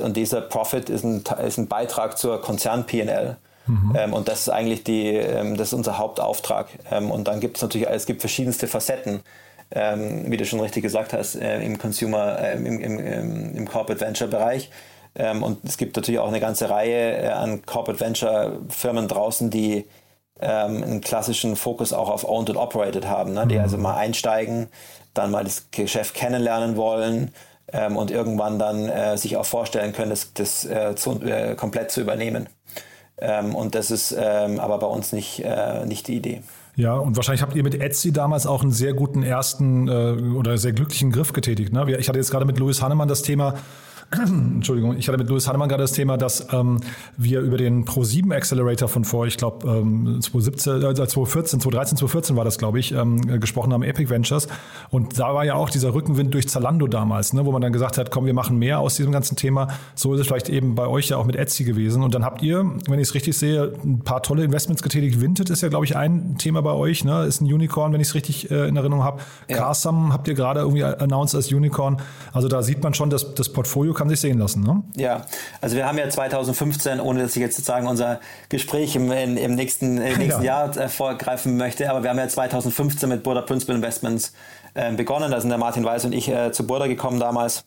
und 0.00 0.16
dieser 0.16 0.40
Profit 0.40 0.88
ist 0.88 1.02
ein, 1.02 1.24
ist 1.44 1.58
ein 1.58 1.66
Beitrag 1.66 2.16
zur 2.16 2.40
Konzern-PL. 2.40 3.36
Mhm. 3.66 3.92
Ähm, 3.96 4.12
und 4.12 4.28
das 4.28 4.42
ist 4.42 4.48
eigentlich 4.50 4.84
die, 4.84 5.08
ähm, 5.08 5.56
das 5.56 5.68
ist 5.68 5.74
unser 5.74 5.98
Hauptauftrag. 5.98 6.68
Ähm, 6.92 7.10
und 7.10 7.26
dann 7.26 7.40
gibt 7.40 7.56
es 7.56 7.62
natürlich, 7.62 7.88
es 7.88 8.06
gibt 8.06 8.20
verschiedenste 8.20 8.68
Facetten, 8.68 9.20
wie 9.70 10.36
du 10.36 10.44
schon 10.44 10.60
richtig 10.60 10.84
gesagt 10.84 11.12
hast, 11.12 11.34
äh, 11.34 11.60
im 11.64 11.78
Consumer, 11.78 12.38
äh, 12.38 12.54
im, 12.54 12.66
im, 12.80 13.56
im 13.56 13.66
Corporate 13.68 14.00
Venture 14.00 14.28
Bereich. 14.28 14.70
und 15.14 15.64
es 15.64 15.78
gibt 15.78 15.96
natürlich 15.96 16.20
auch 16.20 16.28
eine 16.28 16.38
ganze 16.38 16.70
Reihe 16.70 17.16
äh, 17.16 17.28
an 17.28 17.62
Corporate 17.66 17.98
Venture 17.98 18.58
Firmen 18.68 19.08
draußen, 19.08 19.50
die 19.50 19.86
ähm, 20.44 20.82
einen 20.82 21.00
klassischen 21.00 21.56
Fokus 21.56 21.92
auch 21.92 22.10
auf 22.10 22.28
Owned 22.28 22.50
and 22.50 22.58
Operated 22.58 23.06
haben, 23.06 23.32
ne? 23.32 23.46
die 23.46 23.56
mhm. 23.56 23.62
also 23.62 23.78
mal 23.78 23.96
einsteigen, 23.96 24.68
dann 25.14 25.30
mal 25.30 25.44
das 25.44 25.66
Geschäft 25.70 26.14
kennenlernen 26.14 26.76
wollen 26.76 27.32
ähm, 27.72 27.96
und 27.96 28.10
irgendwann 28.10 28.58
dann 28.58 28.88
äh, 28.88 29.16
sich 29.16 29.36
auch 29.36 29.46
vorstellen 29.46 29.92
können, 29.92 30.10
das, 30.10 30.32
das 30.34 30.64
äh, 30.64 30.94
zu, 30.94 31.20
äh, 31.22 31.54
komplett 31.54 31.90
zu 31.90 32.00
übernehmen. 32.00 32.48
Ähm, 33.18 33.54
und 33.54 33.74
das 33.74 33.90
ist 33.90 34.14
ähm, 34.18 34.60
aber 34.60 34.78
bei 34.78 34.86
uns 34.86 35.12
nicht, 35.12 35.40
äh, 35.40 35.86
nicht 35.86 36.08
die 36.08 36.16
Idee. 36.16 36.42
Ja, 36.76 36.94
und 36.94 37.16
wahrscheinlich 37.16 37.42
habt 37.42 37.54
ihr 37.54 37.62
mit 37.62 37.80
Etsy 37.80 38.12
damals 38.12 38.46
auch 38.46 38.62
einen 38.62 38.72
sehr 38.72 38.94
guten 38.94 39.22
ersten 39.22 39.88
äh, 39.88 40.36
oder 40.36 40.58
sehr 40.58 40.72
glücklichen 40.72 41.12
Griff 41.12 41.32
getätigt. 41.32 41.72
Ne? 41.72 41.86
Ich 41.98 42.08
hatte 42.08 42.18
jetzt 42.18 42.32
gerade 42.32 42.44
mit 42.44 42.58
Louis 42.58 42.82
Hannemann 42.82 43.06
das 43.08 43.22
Thema, 43.22 43.54
Entschuldigung, 44.12 44.96
ich 44.96 45.08
hatte 45.08 45.18
mit 45.18 45.28
Louis 45.28 45.46
Hannemann 45.48 45.68
gerade 45.68 45.82
das 45.82 45.92
Thema, 45.92 46.16
dass 46.16 46.52
ähm, 46.52 46.80
wir 47.16 47.40
über 47.40 47.56
den 47.56 47.84
Pro7 47.84 48.34
Accelerator 48.34 48.88
von 48.88 49.04
vor, 49.04 49.26
ich 49.26 49.36
glaube, 49.36 49.66
ähm, 49.68 50.20
2017, 50.20 50.76
äh, 50.76 50.94
2014, 50.94 51.60
2013, 51.60 51.98
2014 51.98 52.36
war 52.36 52.44
das, 52.44 52.58
glaube 52.58 52.78
ich, 52.78 52.92
ähm, 52.92 53.40
gesprochen 53.40 53.72
haben, 53.72 53.82
Epic 53.82 54.10
Ventures. 54.10 54.48
Und 54.90 55.18
da 55.18 55.34
war 55.34 55.44
ja 55.44 55.54
auch 55.54 55.70
dieser 55.70 55.94
Rückenwind 55.94 56.34
durch 56.34 56.48
Zalando 56.48 56.86
damals, 56.86 57.32
ne, 57.32 57.44
wo 57.44 57.52
man 57.52 57.62
dann 57.62 57.72
gesagt 57.72 57.98
hat, 57.98 58.10
komm, 58.10 58.26
wir 58.26 58.34
machen 58.34 58.58
mehr 58.58 58.80
aus 58.80 58.96
diesem 58.96 59.12
ganzen 59.12 59.36
Thema. 59.36 59.68
So 59.94 60.14
ist 60.14 60.20
es 60.20 60.26
vielleicht 60.26 60.48
eben 60.48 60.74
bei 60.74 60.86
euch 60.86 61.08
ja 61.08 61.16
auch 61.16 61.24
mit 61.24 61.36
Etsy 61.36 61.64
gewesen. 61.64 62.02
Und 62.02 62.14
dann 62.14 62.24
habt 62.24 62.42
ihr, 62.42 62.64
wenn 62.88 62.98
ich 62.98 63.08
es 63.08 63.14
richtig 63.14 63.36
sehe, 63.36 63.72
ein 63.84 64.00
paar 64.00 64.22
tolle 64.22 64.44
Investments 64.44 64.82
getätigt. 64.82 65.20
Vinted 65.20 65.50
ist 65.50 65.62
ja, 65.62 65.68
glaube 65.68 65.84
ich, 65.84 65.96
ein 65.96 66.36
Thema 66.38 66.62
bei 66.62 66.72
euch, 66.72 67.04
ne? 67.04 67.24
ist 67.24 67.40
ein 67.40 67.52
Unicorn, 67.52 67.92
wenn 67.92 68.00
ich 68.00 68.08
es 68.08 68.14
richtig 68.14 68.50
äh, 68.50 68.68
in 68.68 68.76
Erinnerung 68.76 69.04
habe. 69.04 69.20
Ja. 69.48 69.56
Carsam 69.56 70.12
habt 70.12 70.28
ihr 70.28 70.34
gerade 70.34 70.60
irgendwie 70.60 70.84
announced 70.84 71.34
als 71.34 71.50
Unicorn. 71.52 71.96
Also 72.32 72.48
da 72.48 72.62
sieht 72.62 72.82
man 72.82 72.94
schon, 72.94 73.10
dass 73.10 73.34
das 73.34 73.48
Portfolio 73.48 73.93
kann 73.94 74.08
sich 74.08 74.20
sehen 74.20 74.38
lassen. 74.38 74.62
Ne? 74.62 74.82
Ja, 74.96 75.26
also 75.60 75.76
wir 75.76 75.86
haben 75.86 75.98
ja 75.98 76.08
2015, 76.08 77.00
ohne 77.00 77.22
dass 77.22 77.36
ich 77.36 77.40
jetzt 77.40 77.56
sozusagen 77.56 77.86
unser 77.86 78.20
Gespräch 78.48 78.96
im, 78.96 79.10
in, 79.10 79.36
im 79.36 79.54
nächsten, 79.54 79.98
äh, 79.98 80.16
nächsten 80.18 80.42
ja. 80.42 80.66
Jahr 80.66 80.76
äh, 80.76 80.88
vorgreifen 80.88 81.56
möchte, 81.56 81.88
aber 81.90 82.02
wir 82.02 82.10
haben 82.10 82.18
ja 82.18 82.28
2015 82.28 83.08
mit 83.08 83.22
Burda 83.22 83.42
Principal 83.42 83.76
Investments 83.76 84.32
äh, 84.74 84.92
begonnen. 84.92 85.30
Da 85.30 85.40
sind 85.40 85.50
der 85.50 85.58
Martin 85.58 85.84
Weiß 85.84 86.04
und 86.04 86.12
ich 86.12 86.28
äh, 86.28 86.52
zu 86.52 86.66
Burda 86.66 86.86
gekommen 86.86 87.20
damals. 87.20 87.64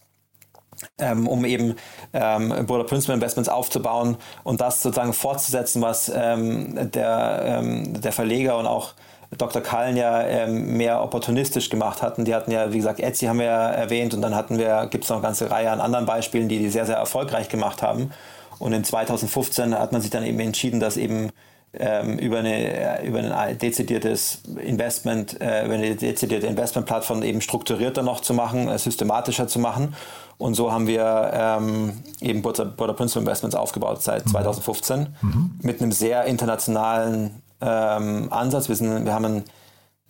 Ähm, 0.99 1.27
um 1.27 1.43
eben 1.43 1.75
ähm, 2.13 2.53
Burda 2.67 2.83
Principal 2.83 3.15
Investments 3.15 3.49
aufzubauen 3.49 4.15
und 4.43 4.61
das 4.61 4.83
sozusagen 4.83 5.11
fortzusetzen, 5.11 5.81
was 5.81 6.11
ähm, 6.13 6.91
der, 6.91 7.41
ähm, 7.43 7.99
der 7.99 8.11
Verleger 8.11 8.59
und 8.59 8.67
auch 8.67 8.93
Dr. 9.35 9.61
Kallen 9.61 9.97
ja 9.97 10.21
ähm, 10.23 10.77
mehr 10.77 11.01
opportunistisch 11.03 11.69
gemacht 11.69 12.01
hatten. 12.01 12.23
Die 12.23 12.33
hatten 12.33 12.51
ja, 12.51 12.71
wie 12.71 12.77
gesagt, 12.77 12.99
Etsy 12.99 13.25
haben 13.25 13.39
wir 13.39 13.45
ja 13.47 13.69
erwähnt 13.69 14.13
und 14.13 14.21
dann 14.21 14.35
hatten 14.35 14.57
wir, 14.57 14.87
gibt 14.89 15.03
es 15.03 15.09
noch 15.09 15.17
eine 15.17 15.23
ganze 15.23 15.51
Reihe 15.51 15.69
an 15.69 15.81
anderen 15.81 16.05
Beispielen, 16.05 16.47
die 16.47 16.59
die 16.59 16.69
sehr, 16.69 16.85
sehr 16.85 16.97
erfolgreich 16.97 17.49
gemacht 17.49 17.81
haben. 17.81 18.11
Und 18.59 18.73
in 18.73 18.83
2015 18.83 19.77
hat 19.77 19.91
man 19.91 20.01
sich 20.01 20.09
dann 20.09 20.23
eben 20.23 20.39
entschieden, 20.39 20.79
dass 20.79 20.97
eben 20.97 21.29
ähm, 21.73 22.17
über, 22.17 22.39
eine, 22.39 23.03
über 23.03 23.19
ein 23.19 23.57
dezidiertes 23.57 24.41
Investment, 24.63 25.39
äh, 25.41 25.65
über 25.65 25.75
eine 25.75 25.95
dezidierte 25.95 26.47
Investmentplattform 26.47 27.21
eben 27.23 27.41
strukturierter 27.41 28.03
noch 28.03 28.21
zu 28.21 28.33
machen, 28.33 28.67
äh, 28.67 28.79
systematischer 28.79 29.47
zu 29.47 29.59
machen. 29.59 29.93
Und 30.37 30.53
so 30.53 30.71
haben 30.71 30.87
wir 30.87 31.31
ähm, 31.33 31.93
eben 32.21 32.41
Border, 32.41 32.65
Principal 32.65 33.23
Investments 33.23 33.55
aufgebaut 33.55 34.01
seit 34.01 34.25
mhm. 34.25 34.31
2015 34.31 35.07
mhm. 35.21 35.51
mit 35.61 35.81
einem 35.81 35.91
sehr 35.91 36.25
internationalen 36.25 37.41
ähm, 37.61 38.31
Ansatz. 38.31 38.69
Wir, 38.69 38.75
sind, 38.75 39.05
wir 39.05 39.13
haben 39.13 39.25
ein, 39.25 39.43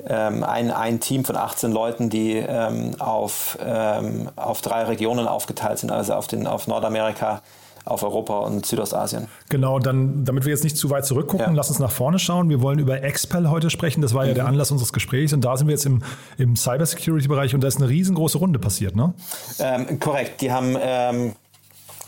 ähm, 0.06 0.44
ein, 0.44 0.72
ein 0.72 1.00
Team 1.00 1.26
von 1.26 1.36
18 1.36 1.72
Leuten, 1.72 2.10
die 2.10 2.34
ähm, 2.34 2.96
auf, 3.00 3.58
ähm, 3.66 4.30
auf 4.36 4.62
drei 4.62 4.84
Regionen 4.84 5.28
aufgeteilt 5.28 5.80
sind, 5.80 5.92
also 5.92 6.14
auf, 6.14 6.28
den, 6.28 6.46
auf 6.46 6.68
Nordamerika, 6.68 7.42
auf 7.86 8.04
Europa 8.04 8.40
und 8.40 8.66
Südostasien. 8.66 9.28
Genau, 9.50 9.80
dann, 9.80 10.26
damit 10.26 10.46
wir 10.46 10.52
jetzt 10.52 10.64
nicht 10.64 10.78
zu 10.78 10.90
weit 10.90 11.06
zurückgucken, 11.06 11.48
ja. 11.48 11.54
lass 11.54 11.70
uns 11.70 11.80
nach 11.80 11.92
vorne 11.92 12.20
schauen. 12.20 12.50
Wir 12.50 12.62
wollen 12.62 12.80
über 12.80 13.02
Expel 13.02 13.50
heute 13.50 13.70
sprechen. 13.70 14.02
Das 14.02 14.14
war 14.14 14.24
mhm. 14.24 14.30
ja 14.30 14.34
der 14.36 14.44
mhm. 14.44 14.50
Anlass 14.50 14.72
unseres 14.72 14.94
Gesprächs 14.94 15.34
und 15.34 15.42
da 15.42 15.56
sind 15.56 15.68
wir 15.68 15.74
jetzt 15.74 15.86
im, 15.86 16.04
im 16.38 16.56
Cybersecurity-Bereich 16.56 17.56
und 17.56 17.62
da 17.62 17.68
ist 17.68 17.78
eine 17.78 17.90
riesengroße 17.90 18.38
Runde 18.38 18.60
passiert, 18.60 18.96
ne? 18.96 19.14
Ähm, 19.60 20.00
korrekt. 20.00 20.42
Die 20.42 20.52
haben, 20.52 20.76
ähm, 20.80 21.34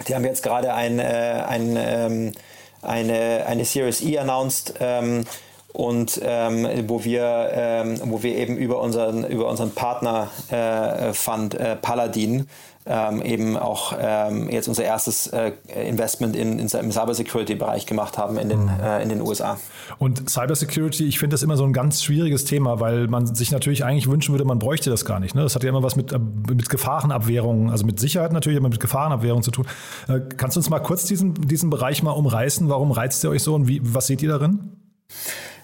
die 0.07 0.15
haben 0.15 0.25
jetzt 0.25 0.43
gerade 0.43 0.73
ein, 0.73 0.99
äh, 0.99 1.43
ein 1.47 2.33
eine, 2.81 3.45
eine 3.47 3.65
Series 3.65 4.01
E 4.01 4.17
announced. 4.17 4.73
Ähm, 4.79 5.25
und 5.73 6.19
ähm, 6.23 6.67
wo 6.87 7.03
wir 7.03 7.49
ähm, 7.53 7.99
wo 8.05 8.23
wir 8.23 8.35
eben 8.35 8.57
über 8.57 8.81
unseren 8.81 9.23
über 9.23 9.47
unseren 9.47 9.71
Partner 9.71 10.29
äh, 10.49 11.13
Fund 11.13 11.53
äh, 11.53 11.75
Paladin 11.75 12.47
ähm, 12.89 13.21
eben 13.21 13.55
auch 13.55 13.93
ähm, 13.99 14.49
jetzt 14.49 14.67
unser 14.67 14.83
erstes 14.83 15.27
äh, 15.27 15.51
Investment 15.87 16.35
in, 16.35 16.57
in, 16.57 16.67
im 16.67 16.91
Cybersecurity-Bereich 16.91 17.85
gemacht 17.85 18.17
haben 18.17 18.37
in 18.37 18.49
den, 18.49 18.63
mhm. 18.63 18.79
äh, 18.81 19.03
in 19.03 19.09
den 19.09 19.21
USA. 19.21 19.57
Und 19.99 20.27
Cybersecurity, 20.27 21.05
ich 21.05 21.19
finde 21.19 21.35
das 21.35 21.43
immer 21.43 21.55
so 21.55 21.65
ein 21.65 21.73
ganz 21.73 22.01
schwieriges 22.01 22.45
Thema, 22.45 22.79
weil 22.79 23.07
man 23.07 23.27
sich 23.35 23.51
natürlich 23.51 23.85
eigentlich 23.85 24.09
wünschen 24.09 24.33
würde, 24.33 24.43
man 24.43 24.57
bräuchte 24.57 24.89
das 24.89 25.05
gar 25.05 25.19
nicht. 25.19 25.35
Ne? 25.35 25.43
Das 25.43 25.53
hat 25.53 25.63
ja 25.63 25.69
immer 25.69 25.83
was 25.83 25.95
mit, 25.95 26.11
äh, 26.11 26.19
mit 26.19 26.69
Gefahrenabwehrung, 26.69 27.69
also 27.69 27.85
mit 27.85 27.99
Sicherheit 27.99 28.33
natürlich, 28.33 28.57
aber 28.57 28.69
mit 28.69 28.79
Gefahrenabwehrung 28.79 29.43
zu 29.43 29.51
tun. 29.51 29.67
Äh, 30.07 30.21
kannst 30.37 30.55
du 30.55 30.59
uns 30.59 30.71
mal 30.71 30.79
kurz 30.79 31.05
diesen, 31.05 31.35
diesen 31.35 31.69
Bereich 31.69 32.01
mal 32.01 32.11
umreißen? 32.11 32.69
Warum 32.69 32.91
reizt 32.91 33.23
ihr 33.23 33.29
euch 33.29 33.43
so 33.43 33.53
und 33.53 33.67
wie, 33.67 33.81
was 33.83 34.07
seht 34.07 34.23
ihr 34.23 34.29
darin? 34.29 34.71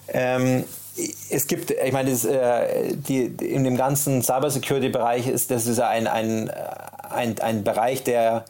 Ähm, 0.08 0.64
es 1.30 1.46
gibt, 1.46 1.70
ich 1.70 1.92
meine, 1.92 2.10
das, 2.10 2.24
äh, 2.24 2.96
die, 2.96 3.24
in 3.24 3.64
dem 3.64 3.76
ganzen 3.76 4.22
Cybersecurity-Bereich 4.22 5.28
ist 5.28 5.50
das 5.50 5.66
ist 5.66 5.80
ein, 5.80 6.06
ein, 6.06 6.50
ein, 7.10 7.38
ein 7.40 7.64
Bereich, 7.64 8.02
der 8.02 8.44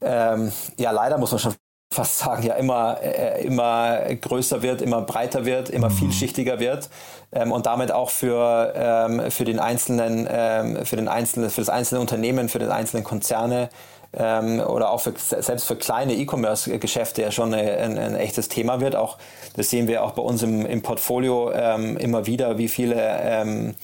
ähm, 0.00 0.52
ja 0.76 0.90
leider 0.90 1.18
muss 1.18 1.30
man 1.30 1.40
schon 1.40 1.54
fast 1.92 2.18
sagen, 2.18 2.42
ja 2.42 2.54
immer, 2.54 2.98
äh, 3.02 3.44
immer 3.44 3.98
größer 4.14 4.62
wird, 4.62 4.82
immer 4.82 5.02
breiter 5.02 5.44
wird, 5.44 5.70
immer 5.70 5.88
mhm. 5.88 5.94
vielschichtiger 5.94 6.60
wird 6.60 6.90
ähm, 7.32 7.50
und 7.50 7.66
damit 7.66 7.92
auch 7.92 8.10
für, 8.10 8.72
ähm, 8.76 9.30
für 9.30 9.44
den 9.44 9.58
einzelnen, 9.58 10.28
ähm, 10.30 10.84
für 10.84 10.96
den 10.96 11.08
einzelnen, 11.08 11.50
für 11.50 11.60
das 11.60 11.70
einzelne 11.70 12.00
Unternehmen, 12.00 12.48
für 12.48 12.58
den 12.58 12.70
einzelnen 12.70 13.04
Konzerne 13.04 13.70
ähm, 14.12 14.60
oder 14.60 14.90
auch 14.90 15.00
für, 15.00 15.12
selbst 15.16 15.66
für 15.66 15.76
kleine 15.76 16.14
E-Commerce-Geschäfte 16.14 17.22
ja 17.22 17.30
schon 17.30 17.52
eine, 17.52 17.70
ein, 17.76 17.98
ein, 17.98 18.14
echtes 18.14 18.48
Thema 18.48 18.80
wird. 18.80 18.96
Auch 18.96 19.18
das 19.54 19.70
sehen 19.70 19.86
wir 19.86 20.04
auch 20.04 20.12
bei 20.12 20.22
uns 20.22 20.42
im, 20.42 20.64
im 20.64 20.82
Portfolio 20.82 21.52
ähm, 21.52 21.96
immer 21.96 22.26
wieder, 22.26 22.58
wie 22.58 22.68
viele 22.68 22.96
ähm, 22.96 23.74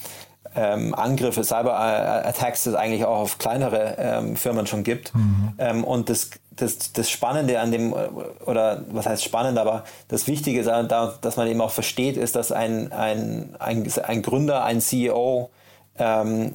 ähm, 0.55 0.95
Angriffe, 0.95 1.43
Cyber-Attacks 1.43 2.65
es 2.65 2.75
eigentlich 2.75 3.05
auch 3.05 3.19
auf 3.19 3.37
kleinere 3.37 3.95
ähm, 3.97 4.35
Firmen 4.35 4.67
schon 4.67 4.83
gibt. 4.83 5.13
Mhm. 5.13 5.53
Ähm, 5.57 5.83
und 5.83 6.09
das, 6.09 6.31
das, 6.51 6.93
das 6.93 7.09
Spannende 7.09 7.59
an 7.59 7.71
dem, 7.71 7.93
oder 8.45 8.83
was 8.89 9.05
heißt 9.05 9.23
spannend, 9.23 9.57
aber 9.57 9.83
das 10.07 10.27
Wichtige 10.27 10.59
ist, 10.59 10.67
dass 10.67 11.37
man 11.37 11.47
eben 11.47 11.61
auch 11.61 11.71
versteht, 11.71 12.17
ist, 12.17 12.35
dass 12.35 12.51
ein, 12.51 12.91
ein, 12.93 13.55
ein, 13.59 13.91
ein 14.03 14.21
Gründer, 14.21 14.63
ein 14.63 14.79
CEO 14.79 15.49
ähm, 15.97 16.53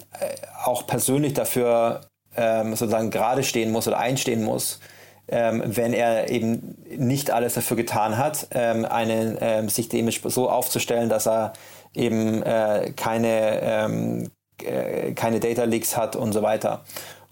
auch 0.64 0.86
persönlich 0.86 1.34
dafür 1.34 2.00
ähm, 2.37 2.75
sozusagen 2.76 3.10
gerade 3.10 3.42
stehen 3.42 3.72
muss 3.72 3.88
oder 3.88 3.99
einstehen 3.99 4.42
muss, 4.44 4.80
ähm, 5.28 5.62
wenn 5.64 5.92
er 5.92 6.30
eben 6.30 6.76
nicht 6.96 7.30
alles 7.30 7.54
dafür 7.54 7.76
getan 7.76 8.18
hat, 8.18 8.49
ähm, 8.52 8.84
einen, 8.84 9.38
ähm, 9.40 9.68
sich 9.68 9.88
dem 9.88 10.10
so 10.10 10.50
aufzustellen, 10.50 11.08
dass 11.08 11.26
er 11.26 11.52
eben 11.94 12.42
äh, 12.42 12.92
keine, 12.96 13.60
ähm, 13.62 14.30
äh, 14.62 15.12
keine 15.12 15.40
Data 15.40 15.64
Leaks 15.64 15.96
hat 15.96 16.16
und 16.16 16.32
so 16.32 16.42
weiter. 16.42 16.84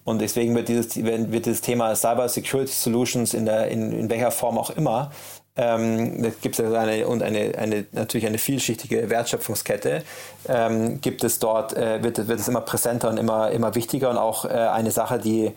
Und 0.04 0.20
deswegen 0.20 0.54
wird 0.54 0.68
dieses, 0.68 0.96
wird 0.96 1.44
dieses 1.46 1.60
Thema 1.60 1.94
Cyber 1.94 2.28
Security 2.28 2.72
Solutions 2.72 3.34
in, 3.34 3.44
der, 3.44 3.68
in, 3.68 3.92
in 3.92 4.08
welcher 4.08 4.30
Form 4.30 4.56
auch 4.56 4.70
immer 4.70 5.10
ähm, 5.58 6.32
gibt 6.40 6.58
es 6.58 6.72
eine, 6.72 7.06
und 7.08 7.22
eine, 7.22 7.58
eine, 7.58 7.84
natürlich 7.90 8.26
eine 8.26 8.38
vielschichtige 8.38 9.10
Wertschöpfungskette, 9.10 10.04
ähm, 10.48 11.00
gibt 11.00 11.24
es 11.24 11.40
dort, 11.40 11.76
äh, 11.76 12.02
wird, 12.02 12.28
wird 12.28 12.38
es 12.38 12.46
immer 12.46 12.60
präsenter 12.60 13.10
und 13.10 13.18
immer, 13.18 13.50
immer 13.50 13.74
wichtiger 13.74 14.08
und 14.10 14.18
auch 14.18 14.44
äh, 14.44 14.50
eine 14.50 14.92
Sache, 14.92 15.18
die, 15.18 15.46
äh, 15.46 15.52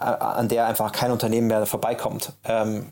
an 0.00 0.48
der 0.48 0.66
einfach 0.66 0.90
kein 0.90 1.12
Unternehmen 1.12 1.46
mehr 1.46 1.66
vorbeikommt. 1.66 2.32
Ähm, 2.44 2.86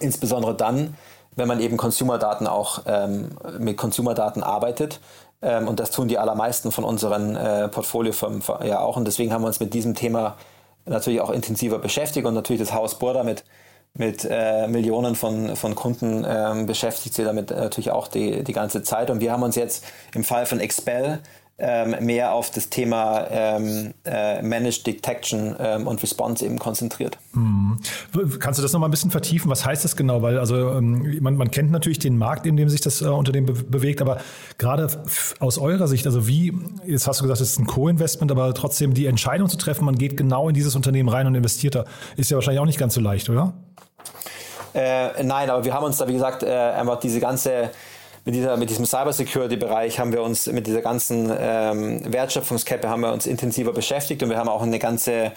insbesondere 0.00 0.54
dann, 0.54 0.96
wenn 1.36 1.46
man 1.46 1.60
eben 1.60 1.76
Consumer-Daten 1.76 2.46
auch 2.46 2.82
ähm, 2.86 3.28
mit 3.58 3.76
Consumer-Daten 3.76 4.42
arbeitet. 4.42 4.98
Ähm, 5.42 5.68
und 5.68 5.78
das 5.78 5.90
tun 5.90 6.08
die 6.08 6.18
allermeisten 6.18 6.72
von 6.72 6.84
unseren 6.84 7.36
äh, 7.36 7.68
Portfoliofirmen 7.68 8.42
ja 8.64 8.80
auch. 8.80 8.96
Und 8.96 9.04
deswegen 9.06 9.30
haben 9.32 9.42
wir 9.42 9.48
uns 9.48 9.60
mit 9.60 9.74
diesem 9.74 9.94
Thema 9.94 10.36
natürlich 10.86 11.20
auch 11.20 11.30
intensiver 11.30 11.78
beschäftigt 11.78 12.26
und 12.26 12.32
natürlich 12.34 12.62
das 12.62 12.72
Haus 12.72 12.98
Burda 12.98 13.24
mit 13.24 13.44
mit 13.94 14.26
äh, 14.28 14.66
Millionen 14.68 15.14
von, 15.14 15.54
von 15.54 15.74
Kunden 15.74 16.24
ähm, 16.26 16.66
beschäftigt 16.66 17.14
sie 17.14 17.24
damit 17.24 17.50
natürlich 17.50 17.90
auch 17.90 18.08
die, 18.08 18.42
die 18.42 18.52
ganze 18.52 18.82
Zeit. 18.82 19.10
Und 19.10 19.20
wir 19.20 19.32
haben 19.32 19.42
uns 19.42 19.54
jetzt 19.56 19.84
im 20.14 20.24
Fall 20.24 20.46
von 20.46 20.60
Expel 20.60 21.20
ähm, 21.58 21.94
mehr 22.04 22.32
auf 22.32 22.50
das 22.50 22.70
Thema 22.70 23.26
ähm, 23.30 23.92
äh, 24.04 24.42
Managed 24.42 24.86
Detection 24.86 25.54
ähm, 25.60 25.86
und 25.86 26.02
Response 26.02 26.44
eben 26.44 26.58
konzentriert. 26.58 27.18
Mhm. 27.34 27.78
Kannst 28.40 28.58
du 28.58 28.62
das 28.62 28.72
nochmal 28.72 28.88
ein 28.88 28.90
bisschen 28.90 29.10
vertiefen? 29.10 29.50
Was 29.50 29.64
heißt 29.64 29.84
das 29.84 29.94
genau? 29.94 30.22
Weil 30.22 30.38
also 30.38 30.72
ähm, 30.72 31.18
man, 31.20 31.36
man 31.36 31.50
kennt 31.50 31.70
natürlich 31.70 31.98
den 31.98 32.16
Markt, 32.16 32.46
in 32.46 32.56
dem 32.56 32.70
sich 32.70 32.80
das 32.80 33.02
äh, 33.02 33.06
Unternehmen 33.06 33.46
be 33.46 33.52
bewegt, 33.52 34.00
aber 34.00 34.18
gerade 34.58 34.88
aus 35.38 35.58
eurer 35.58 35.86
Sicht, 35.86 36.06
also 36.06 36.26
wie, 36.26 36.52
jetzt 36.86 37.06
hast 37.06 37.20
du 37.20 37.24
gesagt, 37.24 37.40
es 37.40 37.50
ist 37.50 37.58
ein 37.60 37.66
Co-Investment, 37.66 38.32
aber 38.32 38.52
trotzdem 38.54 38.94
die 38.94 39.06
Entscheidung 39.06 39.48
zu 39.48 39.56
treffen, 39.56 39.84
man 39.84 39.96
geht 39.96 40.16
genau 40.16 40.48
in 40.48 40.54
dieses 40.54 40.74
Unternehmen 40.74 41.10
rein 41.10 41.26
und 41.26 41.34
investiert 41.34 41.74
da, 41.74 41.84
ist 42.16 42.30
ja 42.30 42.36
wahrscheinlich 42.36 42.60
auch 42.60 42.66
nicht 42.66 42.78
ganz 42.78 42.94
so 42.94 43.00
leicht, 43.00 43.28
oder? 43.28 43.54
Äh, 44.74 45.22
nein, 45.22 45.50
aber 45.50 45.64
wir 45.64 45.74
haben 45.74 45.84
uns 45.84 45.98
da, 45.98 46.08
wie 46.08 46.14
gesagt, 46.14 46.42
äh, 46.42 46.50
einfach 46.50 46.98
diese 47.00 47.20
ganze, 47.20 47.70
mit, 48.24 48.34
dieser, 48.34 48.56
mit 48.56 48.70
diesem 48.70 48.86
Cybersecurity-Bereich 48.86 49.98
haben 49.98 50.12
wir 50.12 50.22
uns, 50.22 50.46
mit 50.46 50.66
dieser 50.66 50.80
ganzen 50.80 51.32
ähm, 51.38 52.12
Wertschöpfungskette 52.12 52.88
haben 52.88 53.02
wir 53.02 53.12
uns 53.12 53.26
intensiver 53.26 53.72
beschäftigt 53.72 54.22
und 54.22 54.30
wir 54.30 54.38
haben 54.38 54.48
auch 54.48 54.62
eine 54.62 54.78
ganze 54.78 55.32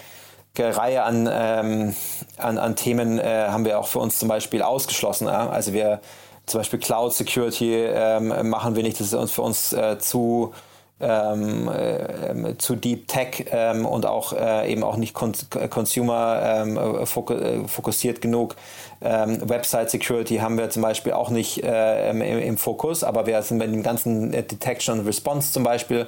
Reihe 0.57 1.03
an, 1.03 1.29
ähm, 1.29 1.95
an, 2.37 2.57
an 2.57 2.75
Themen 2.75 3.19
äh, 3.19 3.47
haben 3.49 3.65
wir 3.65 3.79
auch 3.79 3.87
für 3.87 3.99
uns 3.99 4.19
zum 4.19 4.29
Beispiel 4.29 4.61
ausgeschlossen. 4.61 5.27
Ja? 5.27 5.49
Also 5.49 5.73
wir 5.73 5.99
zum 6.45 6.59
Beispiel 6.59 6.79
Cloud 6.79 7.13
Security 7.13 7.73
ähm, 7.73 8.49
machen 8.49 8.75
wir 8.75 8.83
nicht, 8.83 8.99
das 8.99 9.07
ist 9.07 9.13
uns 9.13 9.31
für 9.31 9.41
uns 9.41 9.73
äh, 9.73 9.97
zu 9.99 10.53
ähm, 11.01 11.69
äh, 11.69 12.57
zu 12.57 12.75
Deep 12.75 13.09
Tech 13.09 13.45
ähm, 13.51 13.85
und 13.85 14.05
auch 14.05 14.31
äh, 14.31 14.71
eben 14.71 14.81
auch 14.83 14.95
nicht 14.95 15.13
Consumer 15.13 16.41
ähm, 16.41 17.05
fokussiert 17.05 18.21
genug. 18.21 18.55
Ähm, 19.01 19.37
Website 19.49 19.89
Security 19.89 20.37
haben 20.37 20.57
wir 20.57 20.69
zum 20.69 20.81
Beispiel 20.81 21.11
auch 21.11 21.29
nicht 21.29 21.61
äh, 21.63 22.09
im, 22.09 22.21
im, 22.21 22.57
Fokus, 22.57 23.03
aber 23.03 23.25
wir 23.25 23.41
sind 23.41 23.57
mit 23.57 23.73
dem 23.73 23.83
ganzen 23.83 24.31
Detection 24.31 24.99
und 24.99 25.05
Response 25.05 25.51
zum 25.51 25.63
Beispiel, 25.63 26.07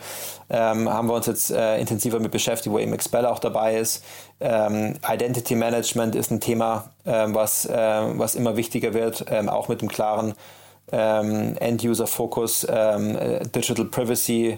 ähm, 0.50 0.90
haben 0.90 1.10
wir 1.10 1.16
uns 1.16 1.26
jetzt 1.26 1.52
äh, 1.52 1.78
intensiver 1.80 2.20
mit 2.22 2.32
beschäftigt, 2.32 2.74
wo 2.74 2.80
eben 2.80 2.94
Expel 2.94 3.26
auch 3.26 3.40
dabei 3.40 3.76
ist. 3.76 4.06
Ähm, 4.40 4.94
Identity 5.06 5.56
Management 5.56 6.16
ist 6.16 6.32
ein 6.32 6.40
Thema, 6.40 6.92
was, 7.04 7.68
was 7.70 8.36
immer 8.36 8.58
wichtiger 8.58 8.94
wird, 8.94 9.32
auch 9.32 9.70
mit 9.70 9.82
dem 9.82 9.88
klaren 9.88 10.34
End-User-Fokus, 10.92 12.68
Digital 13.56 13.86
Privacy, 13.86 14.58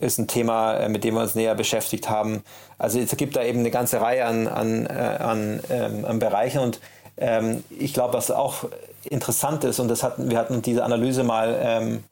ist 0.00 0.18
ein 0.18 0.26
Thema, 0.26 0.74
äh, 0.74 0.88
mit 0.88 1.04
dem 1.04 1.14
wir 1.14 1.22
uns 1.22 1.34
näher 1.34 1.54
beschäftigt 1.54 2.08
haben. 2.08 2.42
Also 2.78 2.98
es 2.98 3.16
gibt 3.16 3.36
da 3.36 3.44
eben 3.44 3.60
eine 3.60 3.70
ganze 3.70 4.00
Reihe 4.00 4.24
an, 4.24 4.48
an, 4.48 4.86
äh, 4.86 4.90
an, 4.90 5.60
ähm, 5.70 6.04
an 6.04 6.18
Bereichen 6.18 6.60
und 6.60 6.80
ähm, 7.16 7.62
ich 7.70 7.92
glaube, 7.92 8.14
was 8.14 8.30
auch 8.30 8.64
interessant 9.04 9.64
ist, 9.64 9.78
und 9.78 9.88
das 9.88 10.02
hatten, 10.02 10.30
wir 10.30 10.38
hatten 10.38 10.62
diese 10.62 10.84
Analyse 10.84 11.22
mal, 11.22 11.58
ähm, 11.62 12.04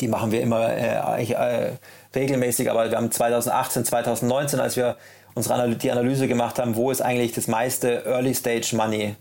die 0.00 0.08
machen 0.08 0.32
wir 0.32 0.40
immer 0.40 0.72
äh, 0.72 1.24
äh, 1.24 1.72
regelmäßig, 2.14 2.70
aber 2.70 2.90
wir 2.90 2.96
haben 2.96 3.10
2018, 3.10 3.84
2019, 3.84 4.60
als 4.60 4.76
wir 4.76 4.96
unsere 5.34 5.54
Analy 5.54 5.76
die 5.76 5.90
Analyse 5.90 6.28
gemacht 6.28 6.58
haben, 6.58 6.76
wo 6.76 6.90
ist 6.90 7.02
eigentlich 7.02 7.32
das 7.32 7.48
meiste 7.48 8.04
Early 8.04 8.34
Stage 8.34 8.74
Money 8.76 9.16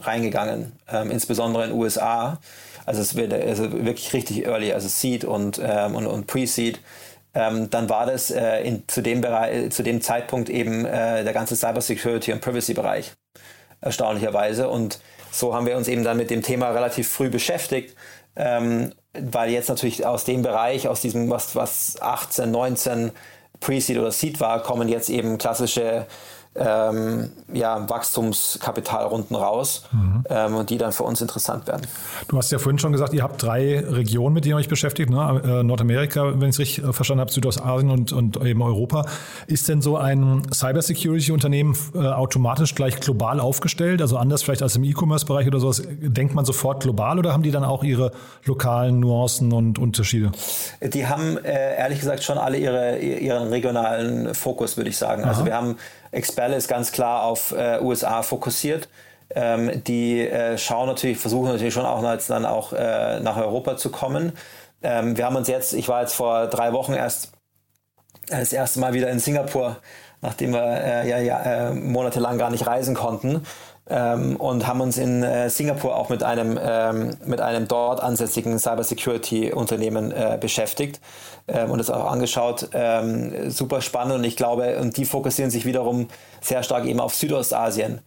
reingegangen, 0.00 0.72
ähm, 0.90 1.10
insbesondere 1.10 1.64
in 1.64 1.70
den 1.70 1.78
USA. 1.78 2.38
Also 2.86 3.02
es 3.02 3.14
wird 3.14 3.32
also 3.32 3.70
wirklich 3.72 4.12
richtig 4.12 4.46
early, 4.46 4.72
also 4.72 4.88
Seed 4.88 5.24
und, 5.24 5.60
ähm, 5.62 5.94
und, 5.94 6.06
und 6.06 6.26
Pre-Seed 6.26 6.80
ähm, 7.34 7.70
dann 7.70 7.88
war 7.88 8.06
das 8.06 8.30
äh, 8.30 8.60
in, 8.62 8.84
zu, 8.88 9.02
dem 9.02 9.20
Bereich, 9.20 9.70
zu 9.72 9.82
dem 9.82 10.00
Zeitpunkt 10.00 10.48
eben 10.48 10.84
äh, 10.84 11.22
der 11.24 11.32
ganze 11.32 11.56
Cybersecurity 11.56 12.32
und 12.32 12.40
Privacy-Bereich, 12.40 13.12
erstaunlicherweise. 13.80 14.68
Und 14.68 15.00
so 15.30 15.54
haben 15.54 15.66
wir 15.66 15.76
uns 15.76 15.88
eben 15.88 16.02
dann 16.02 16.16
mit 16.16 16.30
dem 16.30 16.42
Thema 16.42 16.70
relativ 16.70 17.08
früh 17.08 17.30
beschäftigt, 17.30 17.96
ähm, 18.36 18.92
weil 19.12 19.50
jetzt 19.50 19.68
natürlich 19.68 20.04
aus 20.06 20.24
dem 20.24 20.42
Bereich, 20.42 20.88
aus 20.88 21.00
diesem, 21.00 21.30
was, 21.30 21.54
was 21.54 22.00
18, 22.00 22.50
19 22.50 23.12
Pre-Seed 23.60 23.98
oder 23.98 24.10
Seed 24.10 24.40
war, 24.40 24.62
kommen 24.62 24.88
jetzt 24.88 25.10
eben 25.10 25.38
klassische 25.38 26.06
ähm, 26.56 27.30
ja, 27.52 27.88
Wachstumskapitalrunden 27.88 29.36
raus 29.36 29.84
mhm. 29.92 30.24
ähm, 30.28 30.56
und 30.56 30.70
die 30.70 30.78
dann 30.78 30.92
für 30.92 31.04
uns 31.04 31.20
interessant 31.20 31.68
werden. 31.68 31.86
Du 32.26 32.36
hast 32.36 32.50
ja 32.50 32.58
vorhin 32.58 32.78
schon 32.78 32.90
gesagt, 32.90 33.14
ihr 33.14 33.22
habt 33.22 33.40
drei 33.40 33.78
Regionen, 33.78 34.34
mit 34.34 34.44
denen 34.44 34.54
ihr 34.54 34.56
euch 34.56 34.68
beschäftigt, 34.68 35.10
ne? 35.10 35.40
Äh, 35.44 35.62
Nordamerika, 35.62 36.40
wenn 36.40 36.48
ich 36.48 36.56
es 36.56 36.58
richtig 36.58 36.84
äh, 36.84 36.92
verstanden 36.92 37.20
habe, 37.20 37.30
Südostasien 37.30 37.90
und, 37.90 38.12
und 38.12 38.44
eben 38.44 38.62
Europa. 38.62 39.06
Ist 39.46 39.68
denn 39.68 39.80
so 39.80 39.96
ein 39.96 40.42
Cybersecurity-Unternehmen 40.52 41.76
äh, 41.94 41.98
automatisch 41.98 42.74
gleich 42.74 42.98
global 42.98 43.38
aufgestellt, 43.38 44.02
also 44.02 44.16
anders 44.16 44.42
vielleicht 44.42 44.62
als 44.62 44.74
im 44.74 44.82
E-Commerce-Bereich 44.82 45.46
oder 45.46 45.60
sowas? 45.60 45.82
Denkt 46.00 46.34
man 46.34 46.44
sofort 46.44 46.82
global 46.82 47.20
oder 47.20 47.32
haben 47.32 47.44
die 47.44 47.52
dann 47.52 47.64
auch 47.64 47.84
ihre 47.84 48.10
lokalen 48.44 48.98
Nuancen 48.98 49.52
und 49.52 49.78
Unterschiede? 49.78 50.32
Die 50.80 51.06
haben 51.06 51.38
äh, 51.44 51.76
ehrlich 51.76 52.00
gesagt 52.00 52.24
schon 52.24 52.38
alle 52.38 52.58
ihre, 52.58 52.98
ihren 52.98 53.48
regionalen 53.48 54.34
Fokus, 54.34 54.76
würde 54.76 54.90
ich 54.90 54.98
sagen. 54.98 55.22
Also 55.22 55.30
Aha. 55.30 55.40
Also 55.40 55.46
wir 55.46 55.54
haben 55.54 55.76
Expelle 56.12 56.56
ist 56.56 56.68
ganz 56.68 56.92
klar 56.92 57.24
auf 57.24 57.52
äh, 57.52 57.78
USA 57.80 58.22
fokussiert. 58.22 58.88
Ähm, 59.32 59.84
die 59.84 60.26
äh, 60.26 60.58
schauen 60.58 60.88
natürlich, 60.88 61.18
versuchen 61.18 61.52
natürlich 61.52 61.74
schon 61.74 61.86
auch 61.86 62.02
dann 62.26 62.44
auch 62.44 62.72
äh, 62.72 63.20
nach 63.20 63.36
Europa 63.36 63.76
zu 63.76 63.90
kommen. 63.90 64.32
Ähm, 64.82 65.16
wir 65.16 65.24
haben 65.24 65.36
uns 65.36 65.46
jetzt, 65.46 65.72
ich 65.72 65.88
war 65.88 66.00
jetzt 66.00 66.14
vor 66.14 66.48
drei 66.48 66.72
Wochen 66.72 66.94
erst 66.94 67.32
das 68.28 68.52
erste 68.52 68.80
Mal 68.80 68.92
wieder 68.92 69.08
in 69.10 69.20
Singapur, 69.20 69.76
nachdem 70.20 70.52
wir 70.52 70.62
äh, 70.62 71.08
ja, 71.08 71.18
ja 71.18 71.42
äh, 71.42 71.74
monatelang 71.74 72.38
gar 72.38 72.50
nicht 72.50 72.66
reisen 72.66 72.94
konnten 72.94 73.42
ähm, 73.88 74.36
und 74.36 74.66
haben 74.66 74.80
uns 74.80 74.98
in 74.98 75.22
äh, 75.22 75.50
Singapur 75.50 75.96
auch 75.96 76.08
mit 76.08 76.22
einem, 76.22 76.58
ähm, 76.62 77.16
mit 77.24 77.40
einem 77.40 77.66
dort 77.68 78.02
ansässigen 78.02 78.58
Cybersecurity-Unternehmen 78.58 80.12
äh, 80.12 80.38
beschäftigt 80.40 81.00
ähm, 81.48 81.70
und 81.70 81.78
das 81.78 81.90
auch 81.90 82.10
angeschaut. 82.10 82.68
Ähm, 82.72 83.50
super 83.50 83.80
spannend 83.80 84.14
und 84.14 84.24
ich 84.24 84.36
glaube, 84.36 84.78
und 84.78 84.96
die 84.96 85.04
fokussieren 85.04 85.50
sich 85.50 85.64
wiederum 85.64 86.08
sehr 86.40 86.62
stark 86.62 86.86
eben 86.86 87.00
auf 87.00 87.14
Südostasien. 87.14 88.00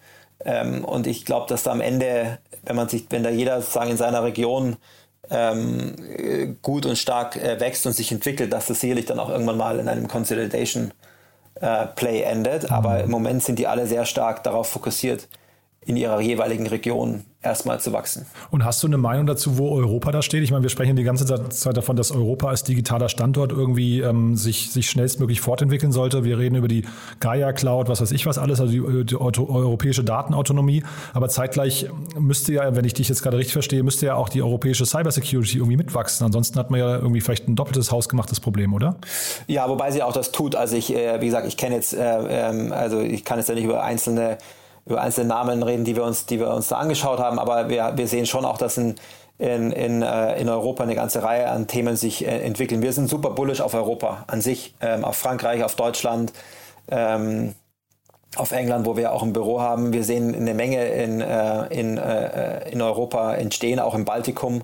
Ähm, 0.46 0.86
und 0.86 1.08
ich 1.08 1.26
glaube, 1.26 1.48
dass 1.48 1.64
da 1.64 1.72
am 1.72 1.82
Ende, 1.82 2.40
wenn 2.64 2.76
man 2.76 2.90
sich, 2.90 3.06
wenn 3.10 3.24
da 3.24 3.30
jeder 3.30 3.62
sozusagen 3.62 3.92
in 3.92 3.98
seiner 3.98 4.24
Region 4.24 4.78
ähm, 5.30 6.58
gut 6.62 6.86
und 6.86 6.98
stark 6.98 7.36
äh, 7.36 7.60
wächst 7.60 7.86
und 7.86 7.94
sich 7.94 8.12
entwickelt, 8.12 8.52
dass 8.52 8.68
das 8.68 8.80
sicherlich 8.82 9.06
dann 9.06 9.20
auch 9.20 9.30
irgendwann 9.30 9.58
mal 9.58 9.80
in 9.80 9.88
einem 9.88 10.08
Consolidation 10.08 10.94
äh, 11.56 11.88
Play 11.88 12.22
endet. 12.22 12.72
Aber 12.72 13.02
im 13.02 13.12
Moment 13.12 13.44
sind 13.44 13.60
die 13.60 13.68
alle 13.68 13.88
sehr 13.88 14.06
stark 14.06 14.44
darauf 14.44 14.70
fokussiert, 14.70 15.28
in 15.86 15.98
ihrer 15.98 16.20
jeweiligen 16.22 16.68
Region 16.68 17.24
erstmal 17.44 17.80
zu 17.80 17.92
wachsen. 17.92 18.26
Und 18.52 18.64
hast 18.64 18.82
du 18.82 18.88
eine 18.88 18.98
Meinung 18.98 19.26
dazu, 19.26 19.58
wo 19.58 19.72
Europa 19.72 20.12
da 20.12 20.22
steht? 20.22 20.44
Ich 20.44 20.52
meine, 20.52 20.64
wir 20.64 20.70
sprechen 20.70 20.96
die 20.96 21.04
ganze 21.04 21.26
Zeit 21.26 21.78
davon, 21.78 21.96
dass 21.96 22.12
Europa 22.12 22.48
als 22.48 22.64
digitaler 22.64 23.10
Standort 23.10 23.52
irgendwie 23.52 24.00
ähm, 24.00 24.36
sich, 24.36 24.72
sich 24.72 24.90
schnellstmöglich 24.90 25.42
fortentwickeln 25.42 25.92
sollte. 25.92 26.24
Wir 26.24 26.40
reden 26.40 26.56
über 26.56 26.68
die 26.68 26.86
Gaia 27.20 27.52
Cloud, 27.52 27.90
was 27.90 28.02
weiß 28.02 28.12
ich 28.12 28.26
was 28.26 28.38
alles, 28.38 28.62
also 28.62 28.72
die, 28.72 29.06
die 29.06 29.16
europäische 29.16 30.04
Datenautonomie. 30.04 30.84
Aber 31.14 31.28
zeitgleich 31.30 31.88
müsste 32.18 32.54
ja, 32.54 32.76
wenn 32.76 32.86
ich 32.86 32.94
dich 32.94 33.10
jetzt 33.10 33.22
gerade 33.22 33.38
richtig 33.38 33.54
verstehe, 33.54 33.84
müsste 33.84 34.06
ja 34.06 34.16
auch 34.16 34.30
die 34.30 34.42
europäische 34.42 34.86
Cybersecurity 34.86 35.58
irgendwie 35.58 35.78
mitwachsen. 35.78 36.26
Ansonsten 36.26 36.58
hat 36.58 36.72
man 36.72 36.80
ja 36.80 36.96
irgendwie 36.96 37.22
vielleicht 37.22 37.48
ein 37.48 37.56
doppeltes 37.56 37.92
hausgemachtes 37.92 38.40
Problem, 38.40 38.74
oder? 38.74 38.96
Ja, 39.48 39.68
wobei 39.68 39.92
sie 39.92 40.02
auch 40.02 40.14
das 40.14 40.32
tut. 40.32 40.56
Also 40.56 40.78
ich, 40.78 40.96
äh, 40.96 41.20
wie 41.20 41.26
gesagt, 41.26 41.48
ich 41.48 41.58
kenne 41.58 41.76
jetzt, 41.76 41.94
äh, 41.94 42.50
ähm, 42.50 42.72
also 42.72 43.02
ich 43.02 43.26
kann 43.26 43.38
jetzt 43.38 43.50
ja 43.50 43.56
nicht 43.56 43.66
über 43.66 43.84
einzelne 43.84 44.38
über 44.86 45.02
einzelne 45.02 45.30
Namen 45.30 45.64
reden, 45.64 45.86
die 45.86 45.96
wir 45.96 46.04
uns, 46.04 46.26
die 46.26 46.40
wir 46.40 46.50
uns 46.50 46.68
da 46.68 46.78
angeschaut 46.78 47.20
haben, 47.20 47.40
aber 47.40 47.70
wir, 47.70 47.94
wir 47.96 48.08
sehen 48.08 48.26
schon 48.26 48.46
auch, 48.46 48.58
dass 48.58 48.78
in, 48.78 48.96
in, 49.38 49.72
in, 49.72 50.02
äh, 50.02 50.40
in 50.40 50.50
Europa 50.50 50.84
eine 50.84 50.96
ganze 50.96 51.24
Reihe 51.24 51.50
an 51.50 51.68
Themen 51.68 51.96
sich 51.96 52.26
äh, 52.26 52.42
entwickeln. 52.42 52.82
Wir 52.82 52.94
sind 52.94 53.10
super 53.10 53.30
bullish 53.32 53.62
auf 53.62 53.74
Europa 53.74 54.26
an 54.28 54.42
sich, 54.42 54.76
ähm, 54.82 55.06
auf 55.06 55.18
Frankreich, 55.18 55.64
auf 55.64 55.76
Deutschland. 55.76 56.34
Ähm, 56.90 57.56
auf 58.36 58.52
England, 58.52 58.86
wo 58.86 58.98
wir 58.98 59.14
auch 59.14 59.24
ein 59.24 59.34
Büro 59.34 59.62
haben. 59.62 59.94
Wir 59.94 60.04
sehen 60.04 60.34
eine 60.34 60.54
Menge 60.54 60.88
in, 60.88 61.22
äh, 61.22 61.66
in, 61.68 61.98
äh, 61.98 62.70
in 62.70 62.82
Europa 62.82 63.36
entstehen, 63.36 63.80
auch 63.80 63.94
im 63.94 64.06
Baltikum. 64.06 64.64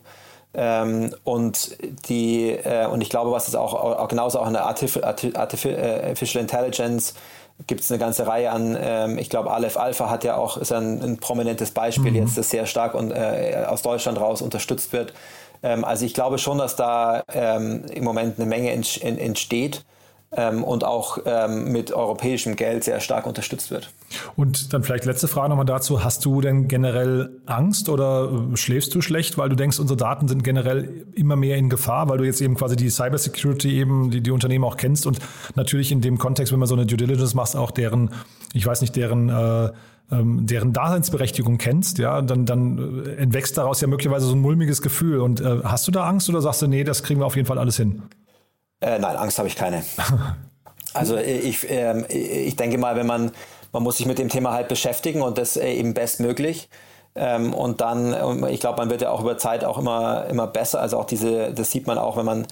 Ähm, 0.56 1.14
und 1.24 1.78
die 2.10 2.50
äh, 2.50 2.88
und 2.88 3.02
ich 3.02 3.12
glaube, 3.12 3.32
was 3.32 3.48
ist 3.48 3.56
auch, 3.56 3.76
auch 3.76 4.08
genauso 4.08 4.40
auch 4.40 4.48
in 4.48 4.54
der 4.54 4.66
Artif 4.66 4.98
Artificial 5.04 6.42
Intelligence 6.42 7.14
gibt 7.68 7.82
es 7.82 7.92
eine 7.92 8.00
ganze 8.00 8.28
Reihe 8.28 8.52
an, 8.52 8.78
ähm, 8.80 9.18
ich 9.18 9.30
glaube, 9.30 9.52
Aleph 9.52 9.78
Alpha 9.78 10.10
hat 10.10 10.24
ja 10.24 10.36
auch, 10.38 10.58
ist 10.58 10.72
ein, 10.72 11.02
ein 11.02 11.18
prominentes 11.18 11.72
Beispiel 11.72 12.12
mhm. 12.12 12.18
jetzt, 12.18 12.38
das 12.38 12.50
sehr 12.50 12.66
stark 12.66 12.96
und, 12.96 13.12
äh, 13.12 13.66
aus 13.68 13.82
Deutschland 13.82 14.20
raus 14.20 14.42
unterstützt 14.42 14.94
wird. 14.94 15.14
Ähm, 15.62 15.84
also 15.84 16.06
ich 16.06 16.14
glaube 16.14 16.38
schon, 16.38 16.58
dass 16.58 16.76
da 16.76 17.24
ähm, 17.34 17.86
im 17.92 18.04
Moment 18.04 18.40
eine 18.40 18.48
Menge 18.48 18.72
entsteht 18.72 19.84
ähm, 20.32 20.64
und 20.64 20.84
auch 20.84 21.18
ähm, 21.26 21.72
mit 21.72 21.92
europäischem 21.92 22.56
Geld 22.56 22.84
sehr 22.84 23.00
stark 23.00 23.26
unterstützt 23.26 23.72
wird. 23.72 23.92
Und 24.36 24.74
dann 24.74 24.84
vielleicht 24.84 25.06
letzte 25.06 25.28
Frage 25.28 25.50
nochmal 25.50 25.66
dazu. 25.66 26.04
Hast 26.04 26.24
du 26.26 26.42
denn 26.42 26.68
generell 26.68 27.32
Angst 27.46 27.90
oder 27.90 28.32
äh, 28.54 28.58
schläfst 28.58 28.94
du 28.94 29.02
schlecht, 29.02 29.38
weil 29.38 29.50
du 29.50 29.56
denkst, 29.56 29.80
unsere 29.80 29.98
Daten 29.98 30.28
sind 30.28 30.44
generell 30.44 31.06
immer 31.16 31.36
mehr 31.36 31.58
in 31.58 31.70
Gefahr, 31.70 32.10
weil 32.10 32.20
du 32.20 32.26
jetzt 32.26 32.42
eben 32.42 32.56
quasi 32.56 32.76
die 32.76 32.90
Cybersecurity 32.90 33.72
eben, 33.74 34.12
die, 34.12 34.22
die 34.22 34.32
Unternehmen 34.32 34.66
auch 34.66 34.78
kennst 34.78 35.08
und 35.08 35.20
natürlich 35.56 35.92
in 35.92 36.02
dem 36.02 36.18
Kontext, 36.18 36.54
wenn 36.54 36.60
man 36.60 36.68
so 36.68 36.76
eine 36.76 36.86
Due 36.86 36.98
Diligence 36.98 37.34
macht, 37.34 37.56
auch 37.56 37.72
deren, 37.72 38.12
ich 38.54 38.66
weiß 38.66 38.82
nicht, 38.82 38.96
deren 38.96 39.30
äh, 39.30 39.72
ähm, 40.12 40.48
deren 40.48 40.74
Daseinsberechtigung 40.74 41.60
kennst, 41.60 42.00
ja, 42.00 42.22
dann, 42.22 42.46
dann 42.46 43.06
äh, 43.06 43.16
entwächst 43.18 43.58
daraus 43.58 43.80
ja 43.82 43.88
möglicherweise 43.88 44.26
so 44.26 44.36
ein 44.36 44.42
mulmiges 44.42 44.82
Gefühl. 44.82 45.20
Und 45.20 45.40
äh, 45.40 45.60
hast 45.64 45.88
du 45.88 45.92
da 45.92 46.08
Angst 46.08 46.30
oder 46.30 46.42
sagst 46.42 46.64
du, 46.64 46.68
nee, 46.68 46.84
das 46.84 47.04
kriegen 47.04 47.20
wir 47.20 47.26
auf 47.26 47.36
jeden 47.36 47.48
Fall 47.48 47.60
alles 47.60 47.78
hin? 47.78 48.02
Äh, 48.82 49.00
nein, 49.00 49.16
Angst 49.16 49.38
habe 49.38 49.48
ich 49.48 49.56
keine. 49.56 49.84
also 50.94 51.18
ich, 51.18 51.70
äh, 51.70 52.06
ich 52.08 52.56
denke 52.56 52.78
mal, 52.78 52.96
wenn 52.96 53.08
man, 53.08 53.32
man 53.72 53.84
muss 53.84 53.98
sich 53.98 54.06
mit 54.06 54.20
dem 54.20 54.30
Thema 54.30 54.54
halt 54.54 54.68
beschäftigen 54.68 55.22
und 55.22 55.38
das 55.38 55.58
äh, 55.58 55.74
eben 55.74 55.94
bestmöglich. 55.94 56.70
Ähm, 57.16 57.54
und 57.54 57.82
dann, 57.82 58.14
ähm, 58.14 58.46
ich 58.50 58.60
glaube, 58.60 58.78
man 58.78 58.90
wird 58.90 59.02
ja 59.02 59.12
auch 59.12 59.22
über 59.22 59.38
Zeit 59.38 59.66
auch 59.66 59.78
immer, 59.78 60.26
immer 60.30 60.48
besser. 60.48 60.80
Also 60.82 60.98
auch 60.98 61.06
diese, 61.06 61.54
das 61.54 61.72
sieht 61.72 61.88
man 61.88 61.98
auch, 61.98 62.18
wenn 62.18 62.26
man, 62.26 62.48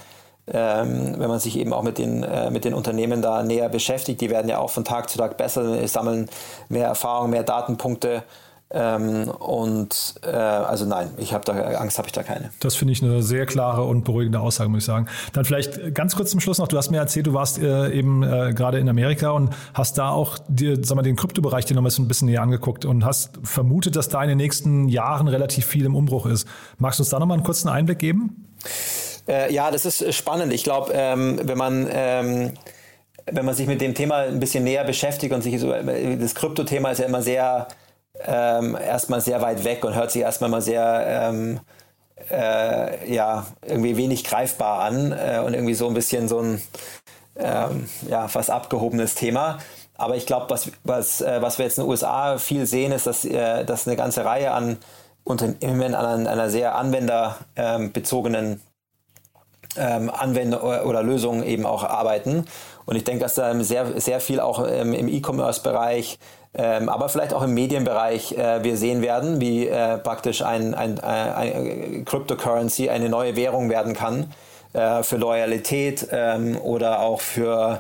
ähm, 0.52 1.16
wenn 1.18 1.30
man 1.30 1.40
sich 1.40 1.58
eben 1.58 1.74
auch 1.74 1.84
mit 1.84 1.98
den, 1.98 2.24
äh, 2.24 2.50
mit 2.52 2.66
den 2.66 2.74
Unternehmen 2.74 3.22
da 3.22 3.44
näher 3.44 3.70
beschäftigt. 3.70 4.20
Die 4.20 4.30
werden 4.30 4.50
ja 4.50 4.60
auch 4.60 4.70
von 4.72 4.84
Tag 4.84 5.10
zu 5.10 5.18
Tag 5.18 5.38
besser, 5.38 5.88
sammeln 5.88 6.30
mehr 6.70 6.88
Erfahrung, 6.88 7.30
mehr 7.30 7.44
Datenpunkte. 7.44 8.24
Ähm, 8.70 9.30
und 9.30 10.16
äh, 10.24 10.30
also 10.30 10.86
nein, 10.86 11.12
ich 11.18 11.34
habe 11.34 11.46
da 11.46 11.54
Angst, 11.54 11.98
habe 11.98 12.10
ich 12.10 12.12
da 12.12 12.22
keine. 12.22 12.50
Das 12.60 12.76
finde 12.76 12.92
ich 12.92 13.02
eine 13.02 13.24
sehr 13.24 13.46
klare 13.46 13.84
und 13.84 14.04
beruhigende 14.04 14.42
Aussage, 14.42 14.70
muss 14.70 14.80
ich 14.80 14.86
sagen. 14.86 15.08
Dann 15.32 15.46
vielleicht 15.46 15.96
ganz 15.96 16.18
kurz 16.18 16.32
zum 16.32 16.42
Schluss 16.42 16.58
noch: 16.58 16.68
Du 16.68 16.78
hast 16.78 16.92
mir 16.92 16.98
erzählt, 16.98 17.28
du 17.28 17.34
warst 17.34 17.60
äh, 17.60 17.90
eben 17.92 18.24
äh, 18.24 18.54
gerade 18.54 18.80
in 18.80 18.90
Amerika 18.90 19.32
und 19.32 19.54
hast 19.74 19.98
da 19.98 20.10
auch 20.10 20.38
dir, 20.50 20.78
sag 20.84 20.98
mal, 20.98 21.02
den 21.02 21.16
Kryptobereich 21.16 21.64
dir 21.64 21.76
noch 21.76 21.98
ein 21.98 22.08
bisschen 22.10 22.28
näher 22.28 22.42
angeguckt 22.42 22.84
und 22.84 23.06
hast 23.06 23.40
vermutet, 23.42 23.96
dass 23.96 24.10
da 24.10 24.22
in 24.22 24.30
den 24.30 24.38
nächsten 24.38 24.90
Jahren 24.90 25.30
relativ 25.30 25.66
viel 25.66 25.86
im 25.86 25.96
Umbruch 25.96 26.26
ist. 26.26 26.46
Magst 26.78 27.00
du 27.00 27.04
uns 27.04 27.10
da 27.10 27.20
noch 27.20 27.26
mal 27.26 27.36
einen 27.36 27.44
kurzen 27.44 27.70
Einblick 27.70 28.00
geben? 28.00 28.48
Äh, 29.30 29.54
ja, 29.54 29.72
das 29.72 29.86
ist 29.86 30.14
spannend. 30.14 30.52
Ich 30.52 30.66
glaube, 30.66 30.92
ähm, 30.94 31.40
wenn 31.42 31.58
man 31.58 31.88
ähm, 31.90 32.52
wenn 33.32 33.46
man 33.46 33.56
sich 33.56 33.68
mit 33.68 33.82
dem 33.82 33.94
Thema 33.94 34.20
ein 34.20 34.40
bisschen 34.40 34.64
näher 34.64 34.84
beschäftigt 34.84 35.34
und 35.34 35.42
sich 35.42 35.60
so, 35.60 35.72
das 35.72 36.36
Kryptothema 36.36 36.92
ist 36.92 37.00
ja 37.00 37.06
immer 37.06 37.22
sehr 37.22 37.68
ähm, 38.26 38.76
erstmal 38.76 39.22
sehr 39.22 39.42
weit 39.42 39.64
weg 39.64 39.86
und 39.86 39.96
hört 39.96 40.12
sich 40.12 40.22
erstmal 40.22 40.50
mal 40.50 40.62
sehr 40.62 41.04
ähm, 41.08 41.60
äh, 42.30 43.14
ja, 43.14 43.46
irgendwie 43.66 43.98
wenig 43.98 44.24
greifbar 44.24 44.82
an 44.82 45.12
äh, 45.12 45.42
und 45.46 45.54
irgendwie 45.54 45.76
so 45.76 45.88
ein 45.88 45.94
bisschen 45.94 46.28
so 46.28 46.40
ein 46.40 46.62
ähm, 47.36 47.88
ja, 48.10 48.28
fast 48.28 48.50
abgehobenes 48.50 49.16
Thema. 49.16 49.60
Aber 49.96 50.16
ich 50.16 50.26
glaube, 50.26 50.50
was, 50.50 50.72
was, 50.84 51.22
äh, 51.22 51.42
was 51.42 51.58
wir 51.58 51.66
jetzt 51.66 51.78
in 51.78 51.84
den 51.84 51.90
USA 51.90 52.38
viel 52.38 52.66
sehen, 52.66 52.92
ist, 52.92 53.08
dass, 53.08 53.26
äh, 53.26 53.64
dass 53.66 53.88
eine 53.88 53.96
ganze 53.96 54.26
Reihe 54.26 54.52
an 54.52 54.78
Unternehmen 55.24 55.94
an 55.94 56.28
einer 56.28 56.50
sehr 56.50 56.76
anwenderbezogenen 56.76 58.62
ähm, 59.76 60.10
Anwender 60.10 60.64
oder, 60.64 60.86
oder 60.86 61.04
Lösungen 61.04 61.44
eben 61.44 61.66
auch 61.66 61.84
arbeiten. 61.84 62.46
Und 62.86 62.96
ich 62.96 63.04
denke, 63.04 63.24
dass 63.24 63.36
da 63.36 63.54
sehr, 63.64 64.00
sehr 64.00 64.22
viel 64.22 64.40
auch 64.40 64.66
ähm, 64.68 64.94
im 64.94 65.10
E-Commerce-Bereich 65.10 66.20
ähm, 66.54 66.90
aber 66.90 67.10
vielleicht 67.10 67.34
auch 67.34 67.44
im 67.44 67.54
Medienbereich 67.54 68.34
äh, 68.34 68.64
wir 68.64 68.78
sehen 68.78 69.02
werden, 69.02 69.42
wie 69.42 69.68
äh, 69.68 69.98
praktisch 69.98 70.42
ein, 70.42 70.74
ein, 70.74 71.00
ein, 71.00 71.34
ein, 71.34 72.06
Cryptocurrency 72.06 72.90
eine 72.90 73.10
neue 73.10 73.36
Währung 73.36 73.70
werden 73.70 73.94
kann 73.94 74.32
äh, 74.74 75.04
für 75.04 75.18
Loyalität 75.18 76.08
ähm, 76.12 76.58
oder 76.60 77.02
auch 77.02 77.22
für, 77.22 77.80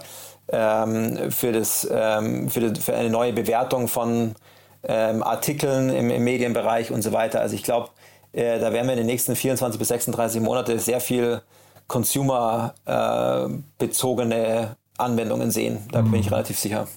ähm, 0.49 1.31
für, 1.31 1.51
das, 1.51 1.87
ähm, 1.91 2.49
für, 2.49 2.59
die, 2.59 2.79
für, 2.79 2.95
eine 2.95 3.09
neue 3.09 3.33
Bewertung 3.33 3.87
von 3.87 4.35
ähm, 4.83 5.23
Artikeln 5.23 5.89
im, 5.89 6.11
im, 6.11 6.23
Medienbereich 6.23 6.91
und 6.91 7.01
so 7.01 7.13
weiter. 7.13 7.41
Also 7.41 7.55
ich 7.55 7.63
glaube, 7.63 7.89
äh, 8.33 8.59
da 8.59 8.71
werden 8.73 8.85
wir 8.87 8.93
in 8.93 8.99
den 8.99 9.07
nächsten 9.07 9.35
24 9.35 9.79
bis 9.79 9.87
36 9.87 10.39
Monate 10.41 10.77
sehr 10.79 10.99
viel 10.99 11.41
consumer-bezogene 11.87 14.45
äh, 14.45 14.67
Anwendungen 14.97 15.51
sehen. 15.51 15.79
Da 15.91 16.01
mhm. 16.01 16.11
bin 16.11 16.21
ich 16.21 16.31
relativ 16.31 16.59
sicher. 16.59 16.87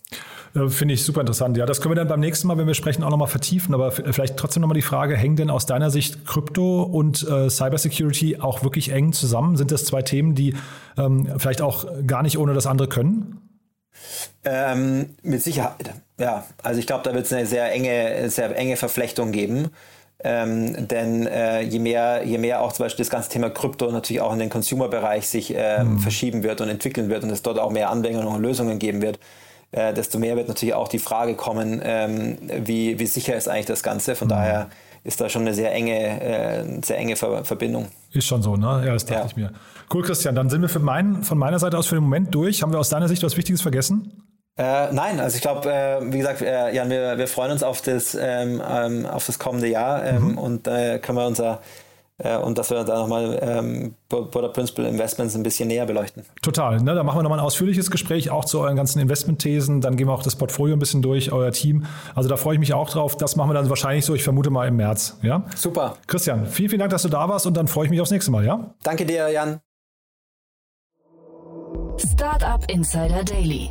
Finde 0.53 0.95
ich 0.95 1.05
super 1.05 1.21
interessant. 1.21 1.57
Ja, 1.57 1.65
das 1.65 1.81
können 1.81 1.93
wir 1.93 1.97
dann 1.97 2.09
beim 2.09 2.19
nächsten 2.19 2.49
Mal, 2.49 2.59
wenn 2.59 2.67
wir 2.67 2.75
sprechen, 2.75 3.05
auch 3.05 3.11
nochmal 3.11 3.29
vertiefen. 3.29 3.73
Aber 3.73 3.93
vielleicht 3.93 4.37
trotzdem 4.37 4.63
nochmal 4.63 4.75
die 4.75 4.83
Frage, 4.83 5.17
hängen 5.17 5.37
denn 5.37 5.49
aus 5.49 5.65
deiner 5.65 5.91
Sicht 5.91 6.27
Krypto 6.27 6.83
und 6.83 7.23
äh, 7.23 7.49
Cybersecurity 7.49 8.39
auch 8.41 8.65
wirklich 8.65 8.91
eng 8.91 9.13
zusammen? 9.13 9.57
Sind 9.57 9.71
das 9.71 9.85
zwei 9.85 10.03
Themen, 10.03 10.35
die 10.35 10.57
ähm, 10.99 11.29
vielleicht 11.39 11.63
auch 11.63 11.87
gar 12.05 12.25
nicht 12.25 12.37
ohne 12.37 12.53
das 12.53 12.67
andere 12.67 12.89
können? 12.89 13.41
Ähm, 14.45 15.11
mit 15.23 15.43
Sicherheit, 15.43 15.93
ja. 16.19 16.45
Also 16.63 16.81
ich 16.81 16.87
glaube, 16.87 17.05
da 17.05 17.15
wird 17.15 17.27
es 17.27 17.33
eine 17.33 17.47
sehr 17.47 17.71
enge, 17.71 18.29
sehr 18.31 18.57
enge 18.57 18.77
Verflechtung 18.77 19.31
geben. 19.31 19.69
Ähm, 20.23 20.89
denn 20.89 21.27
äh, 21.27 21.63
je 21.63 21.79
mehr, 21.79 22.23
je 22.25 22.37
mehr 22.37 22.61
auch 22.61 22.73
zum 22.73 22.85
Beispiel 22.85 23.05
das 23.05 23.11
ganze 23.11 23.31
Thema 23.31 23.49
Krypto 23.49 23.91
natürlich 23.91 24.21
auch 24.21 24.33
in 24.33 24.39
den 24.39 24.51
Consumer-Bereich 24.51 25.27
sich 25.27 25.55
ähm, 25.57 25.95
mhm. 25.95 25.99
verschieben 25.99 26.43
wird 26.43 26.61
und 26.61 26.69
entwickeln 26.69 27.09
wird 27.09 27.25
und 27.25 27.31
es 27.31 27.43
dort 27.43 27.59
auch 27.59 27.71
mehr 27.71 27.91
Anwendungen 27.91 28.29
und 28.29 28.43
Lösungen 28.43 28.79
geben 28.79 29.01
wird, 29.01 29.19
äh, 29.73 29.95
desto 29.95 30.19
mehr 30.19 30.37
wird 30.37 30.49
natürlich 30.49 30.75
auch 30.75 30.89
die 30.89 30.99
Frage 30.99 31.35
kommen, 31.35 31.81
ähm, 31.83 32.37
wie, 32.65 32.99
wie 32.99 33.07
sicher 33.07 33.35
ist 33.35 33.49
eigentlich 33.49 33.67
das 33.67 33.83
Ganze. 33.83 34.15
Von 34.15 34.29
mhm. 34.29 34.33
daher 34.33 34.69
ist 35.05 35.21
da 35.21 35.29
schon 35.31 35.43
eine 35.43 35.55
sehr 35.55 35.73
enge, 35.73 36.21
äh, 36.21 36.81
sehr 36.85 36.99
enge 36.99 37.17
Ver 37.17 37.45
Verbindung. 37.45 37.87
Ist 38.13 38.27
schon 38.27 38.43
so, 38.43 38.57
ne? 38.57 38.83
Ja, 38.85 38.93
das 38.93 39.07
dachte 39.07 39.21
ja. 39.21 39.27
ich 39.27 39.37
mir. 39.37 39.53
Cool, 39.93 40.03
Christian. 40.03 40.35
Dann 40.35 40.51
sind 40.51 40.61
wir 40.61 40.69
für 40.69 40.81
mein, 40.81 41.23
von 41.23 41.39
meiner 41.39 41.59
Seite 41.59 41.79
aus 41.79 41.87
für 41.87 41.95
den 41.95 42.05
Moment 42.05 42.35
durch. 42.35 42.63
Haben 42.63 42.73
wir 42.73 42.79
aus 42.79 42.91
deiner 42.91 43.09
Sicht 43.09 43.23
was 43.23 43.37
Wichtiges 43.37 43.63
vergessen? 43.63 44.13
Äh, 44.57 44.93
nein, 44.93 45.21
also 45.21 45.37
ich 45.37 45.43
glaube, 45.43 45.73
äh, 45.73 46.01
wie 46.13 46.19
gesagt, 46.19 46.43
äh, 46.43 46.75
Jan, 46.75 46.91
wir, 46.91 47.17
wir 47.17 47.29
freuen 47.29 47.53
uns 47.53 47.63
auf 47.63 47.81
das, 47.83 48.15
ähm, 48.15 48.63
ähm 48.67 49.07
auf 49.07 49.27
das 49.27 49.39
kommende 49.39 49.69
Jahr 49.69 50.05
ähm, 50.05 50.33
mhm. 50.33 50.39
und 50.39 50.69
äh, 50.69 50.99
können 50.99 51.19
wir 51.19 51.27
unser 51.27 51.61
äh, 52.23 52.37
und 52.37 52.59
dass 52.59 52.71
wir 52.71 52.85
da 52.85 52.99
nochmal 52.99 53.39
ähm, 53.41 53.95
Border 54.09 54.51
Principal 54.51 54.85
Investments 54.85 55.35
ein 55.35 55.43
bisschen 55.43 55.69
näher 55.69 55.87
beleuchten. 55.87 56.25
Total. 56.43 56.81
Ne? 56.81 56.95
Da 56.95 57.03
machen 57.03 57.19
wir 57.19 57.23
nochmal 57.23 57.39
ein 57.39 57.45
ausführliches 57.45 57.91
Gespräch 57.91 58.31
auch 58.31 58.45
zu 58.45 58.61
euren 58.61 58.77
ganzen 58.77 59.01
Investmentthesen. 59.01 59.81
Dann 59.81 59.97
gehen 59.97 60.07
wir 60.07 60.13
auch 60.13 60.23
das 60.23 60.37
Portfolio 60.37 60.77
ein 60.77 60.79
bisschen 60.79 61.03
durch, 61.03 61.33
euer 61.33 61.53
Team. 61.53 61.87
Also 62.15 62.29
da 62.29 62.37
freue 62.37 62.55
ich 62.55 62.61
mich 62.61 62.75
auch 62.75 62.91
drauf. 62.91 63.17
Das 63.17 63.37
machen 63.37 63.51
wir 63.51 63.55
dann 63.55 63.69
wahrscheinlich 63.71 64.05
so, 64.05 64.15
ich 64.15 64.23
vermute 64.23 64.51
mal 64.51 64.69
im 64.69 64.77
März. 64.77 65.19
Ja? 65.23 65.45
Super. 65.57 65.97
Christian, 66.07 66.47
vielen, 66.47 66.69
vielen 66.69 66.81
Dank, 66.81 66.91
dass 66.91 67.03
du 67.03 67.09
da 67.09 67.29
warst 67.29 67.47
und 67.47 67.57
dann 67.57 67.69
freue 67.69 67.87
ich 67.87 67.91
mich 67.91 68.01
aufs 68.01 68.11
nächste 68.11 68.31
Mal. 68.31 68.45
Ja? 68.45 68.75
Danke 68.83 69.07
dir, 69.07 69.29
Jan. 69.31 69.61
Startup 71.97 72.63
Insider 72.71 73.25
Daily, 73.25 73.71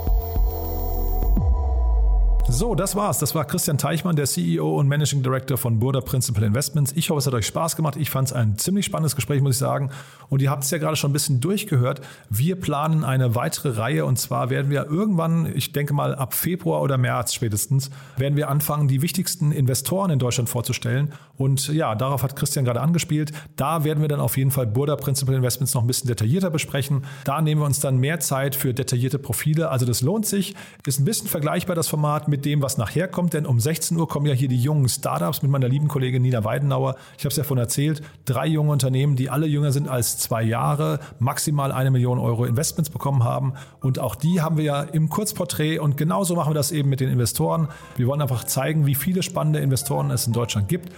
So, 2.49 2.75
das 2.75 2.95
war's. 2.95 3.19
Das 3.19 3.33
war 3.35 3.45
Christian 3.45 3.77
Teichmann, 3.77 4.15
der 4.15 4.25
CEO 4.25 4.77
und 4.77 4.87
Managing 4.87 5.23
Director 5.23 5.57
von 5.57 5.79
Burda 5.79 6.01
Principal 6.01 6.43
Investments. 6.43 6.91
Ich 6.95 7.09
hoffe, 7.09 7.19
es 7.19 7.27
hat 7.27 7.33
euch 7.33 7.45
Spaß 7.45 7.75
gemacht. 7.75 7.95
Ich 7.95 8.09
fand 8.09 8.27
es 8.27 8.33
ein 8.33 8.57
ziemlich 8.57 8.85
spannendes 8.85 9.15
Gespräch, 9.15 9.41
muss 9.41 9.55
ich 9.55 9.59
sagen. 9.59 9.91
Und 10.27 10.41
ihr 10.41 10.49
habt 10.49 10.63
es 10.63 10.71
ja 10.71 10.77
gerade 10.77 10.95
schon 10.95 11.11
ein 11.11 11.13
bisschen 11.13 11.39
durchgehört. 11.39 12.01
Wir 12.29 12.59
planen 12.59 13.03
eine 13.05 13.35
weitere 13.35 13.77
Reihe 13.77 14.05
und 14.05 14.17
zwar 14.17 14.49
werden 14.49 14.71
wir 14.71 14.85
irgendwann, 14.85 15.51
ich 15.55 15.71
denke 15.71 15.93
mal 15.93 16.15
ab 16.15 16.33
Februar 16.33 16.81
oder 16.81 16.97
März 16.97 17.33
spätestens, 17.33 17.89
werden 18.17 18.35
wir 18.35 18.49
anfangen, 18.49 18.87
die 18.87 19.01
wichtigsten 19.01 19.51
Investoren 19.51 20.09
in 20.09 20.19
Deutschland 20.19 20.49
vorzustellen. 20.49 21.13
Und 21.37 21.67
ja, 21.69 21.95
darauf 21.95 22.23
hat 22.23 22.35
Christian 22.35 22.65
gerade 22.65 22.81
angespielt. 22.81 23.31
Da 23.55 23.83
werden 23.83 24.01
wir 24.01 24.07
dann 24.07 24.19
auf 24.19 24.37
jeden 24.37 24.51
Fall 24.51 24.67
Burda 24.67 24.95
Principal 24.95 25.35
Investments 25.35 25.73
noch 25.73 25.81
ein 25.81 25.87
bisschen 25.87 26.07
detaillierter 26.07 26.49
besprechen. 26.49 27.05
Da 27.23 27.41
nehmen 27.41 27.61
wir 27.61 27.65
uns 27.65 27.79
dann 27.79 27.97
mehr 27.97 28.19
Zeit 28.19 28.55
für 28.55 28.73
detaillierte 28.73 29.19
Profile. 29.19 29.69
Also 29.69 29.85
das 29.85 30.01
lohnt 30.01 30.25
sich. 30.25 30.55
Ist 30.85 30.99
ein 30.99 31.05
bisschen 31.05 31.27
vergleichbar 31.27 31.75
das 31.75 31.87
Format 31.87 32.27
mit 32.31 32.45
dem, 32.45 32.63
was 32.63 32.79
nachher 32.79 33.07
kommt, 33.07 33.33
denn 33.33 33.45
um 33.45 33.59
16 33.59 33.95
Uhr 33.95 34.07
kommen 34.07 34.25
ja 34.25 34.33
hier 34.33 34.47
die 34.47 34.57
jungen 34.57 34.89
Startups 34.89 35.43
mit 35.43 35.51
meiner 35.51 35.67
lieben 35.67 35.87
Kollegin 35.87 36.23
Nina 36.23 36.43
Weidenauer. 36.43 36.95
Ich 37.17 37.25
habe 37.25 37.29
es 37.29 37.35
ja 37.35 37.43
vorhin 37.43 37.61
erzählt, 37.61 38.01
drei 38.25 38.47
junge 38.47 38.71
Unternehmen, 38.71 39.15
die 39.15 39.29
alle 39.29 39.45
jünger 39.45 39.71
sind 39.71 39.87
als 39.87 40.17
zwei 40.17 40.41
Jahre, 40.41 40.99
maximal 41.19 41.71
eine 41.71 41.91
Million 41.91 42.17
Euro 42.17 42.45
Investments 42.45 42.89
bekommen 42.89 43.23
haben. 43.23 43.53
Und 43.81 43.99
auch 43.99 44.15
die 44.15 44.41
haben 44.41 44.57
wir 44.57 44.63
ja 44.63 44.81
im 44.81 45.09
Kurzporträt 45.09 45.77
und 45.77 45.97
genauso 45.97 46.35
machen 46.35 46.49
wir 46.49 46.55
das 46.55 46.71
eben 46.71 46.89
mit 46.89 47.01
den 47.01 47.09
Investoren. 47.09 47.67
Wir 47.97 48.07
wollen 48.07 48.21
einfach 48.21 48.45
zeigen, 48.45 48.87
wie 48.87 48.95
viele 48.95 49.21
spannende 49.21 49.59
Investoren 49.59 50.09
es 50.09 50.25
in 50.25 50.33
Deutschland 50.33 50.67
gibt 50.67 50.89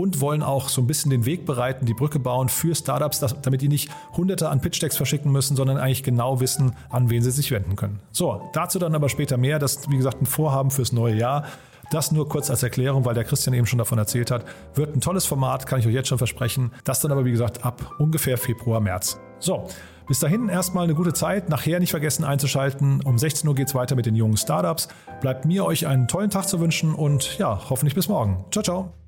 und 0.00 0.22
wollen 0.22 0.42
auch 0.42 0.70
so 0.70 0.80
ein 0.80 0.86
bisschen 0.86 1.10
den 1.10 1.26
Weg 1.26 1.44
bereiten, 1.44 1.84
die 1.84 1.92
Brücke 1.92 2.18
bauen 2.18 2.48
für 2.48 2.74
Startups, 2.74 3.20
damit 3.42 3.60
die 3.60 3.68
nicht 3.68 3.90
hunderte 4.16 4.48
an 4.48 4.62
Pitch-Decks 4.62 4.96
verschicken 4.96 5.30
müssen, 5.30 5.56
sondern 5.56 5.76
eigentlich 5.76 6.02
genau 6.02 6.40
wissen, 6.40 6.72
an 6.88 7.10
wen 7.10 7.22
sie 7.22 7.30
sich 7.30 7.50
wenden 7.50 7.76
können. 7.76 8.00
So, 8.10 8.48
dazu 8.54 8.78
dann 8.78 8.94
aber 8.94 9.10
später 9.10 9.36
mehr. 9.36 9.58
Das 9.58 9.76
ist, 9.76 9.90
wie 9.90 9.98
gesagt, 9.98 10.22
ein 10.22 10.26
Vorhaben 10.26 10.70
fürs 10.70 10.92
neue 10.92 11.16
Jahr. 11.16 11.44
Das 11.90 12.12
nur 12.12 12.28
kurz 12.30 12.48
als 12.48 12.62
Erklärung, 12.62 13.04
weil 13.04 13.14
der 13.14 13.24
Christian 13.24 13.52
eben 13.52 13.66
schon 13.66 13.78
davon 13.78 13.98
erzählt 13.98 14.30
hat. 14.30 14.46
Wird 14.74 14.96
ein 14.96 15.02
tolles 15.02 15.26
Format, 15.26 15.66
kann 15.66 15.80
ich 15.80 15.86
euch 15.86 15.92
jetzt 15.92 16.08
schon 16.08 16.18
versprechen. 16.18 16.70
Das 16.84 17.00
dann 17.00 17.12
aber, 17.12 17.26
wie 17.26 17.32
gesagt, 17.32 17.64
ab 17.64 17.96
ungefähr 17.98 18.38
Februar, 18.38 18.80
März. 18.80 19.20
So, 19.38 19.66
bis 20.06 20.20
dahin 20.20 20.48
erstmal 20.48 20.84
eine 20.84 20.94
gute 20.94 21.12
Zeit. 21.12 21.50
Nachher 21.50 21.78
nicht 21.78 21.90
vergessen 21.90 22.24
einzuschalten. 22.24 23.02
Um 23.04 23.18
16 23.18 23.46
Uhr 23.46 23.54
geht 23.54 23.68
es 23.68 23.74
weiter 23.74 23.96
mit 23.96 24.06
den 24.06 24.14
jungen 24.14 24.38
Startups. 24.38 24.88
Bleibt 25.20 25.44
mir 25.44 25.66
euch 25.66 25.86
einen 25.86 26.08
tollen 26.08 26.30
Tag 26.30 26.48
zu 26.48 26.58
wünschen 26.58 26.94
und 26.94 27.36
ja, 27.38 27.60
hoffentlich 27.68 27.94
bis 27.94 28.08
morgen. 28.08 28.44
Ciao, 28.50 28.62
ciao. 28.62 28.99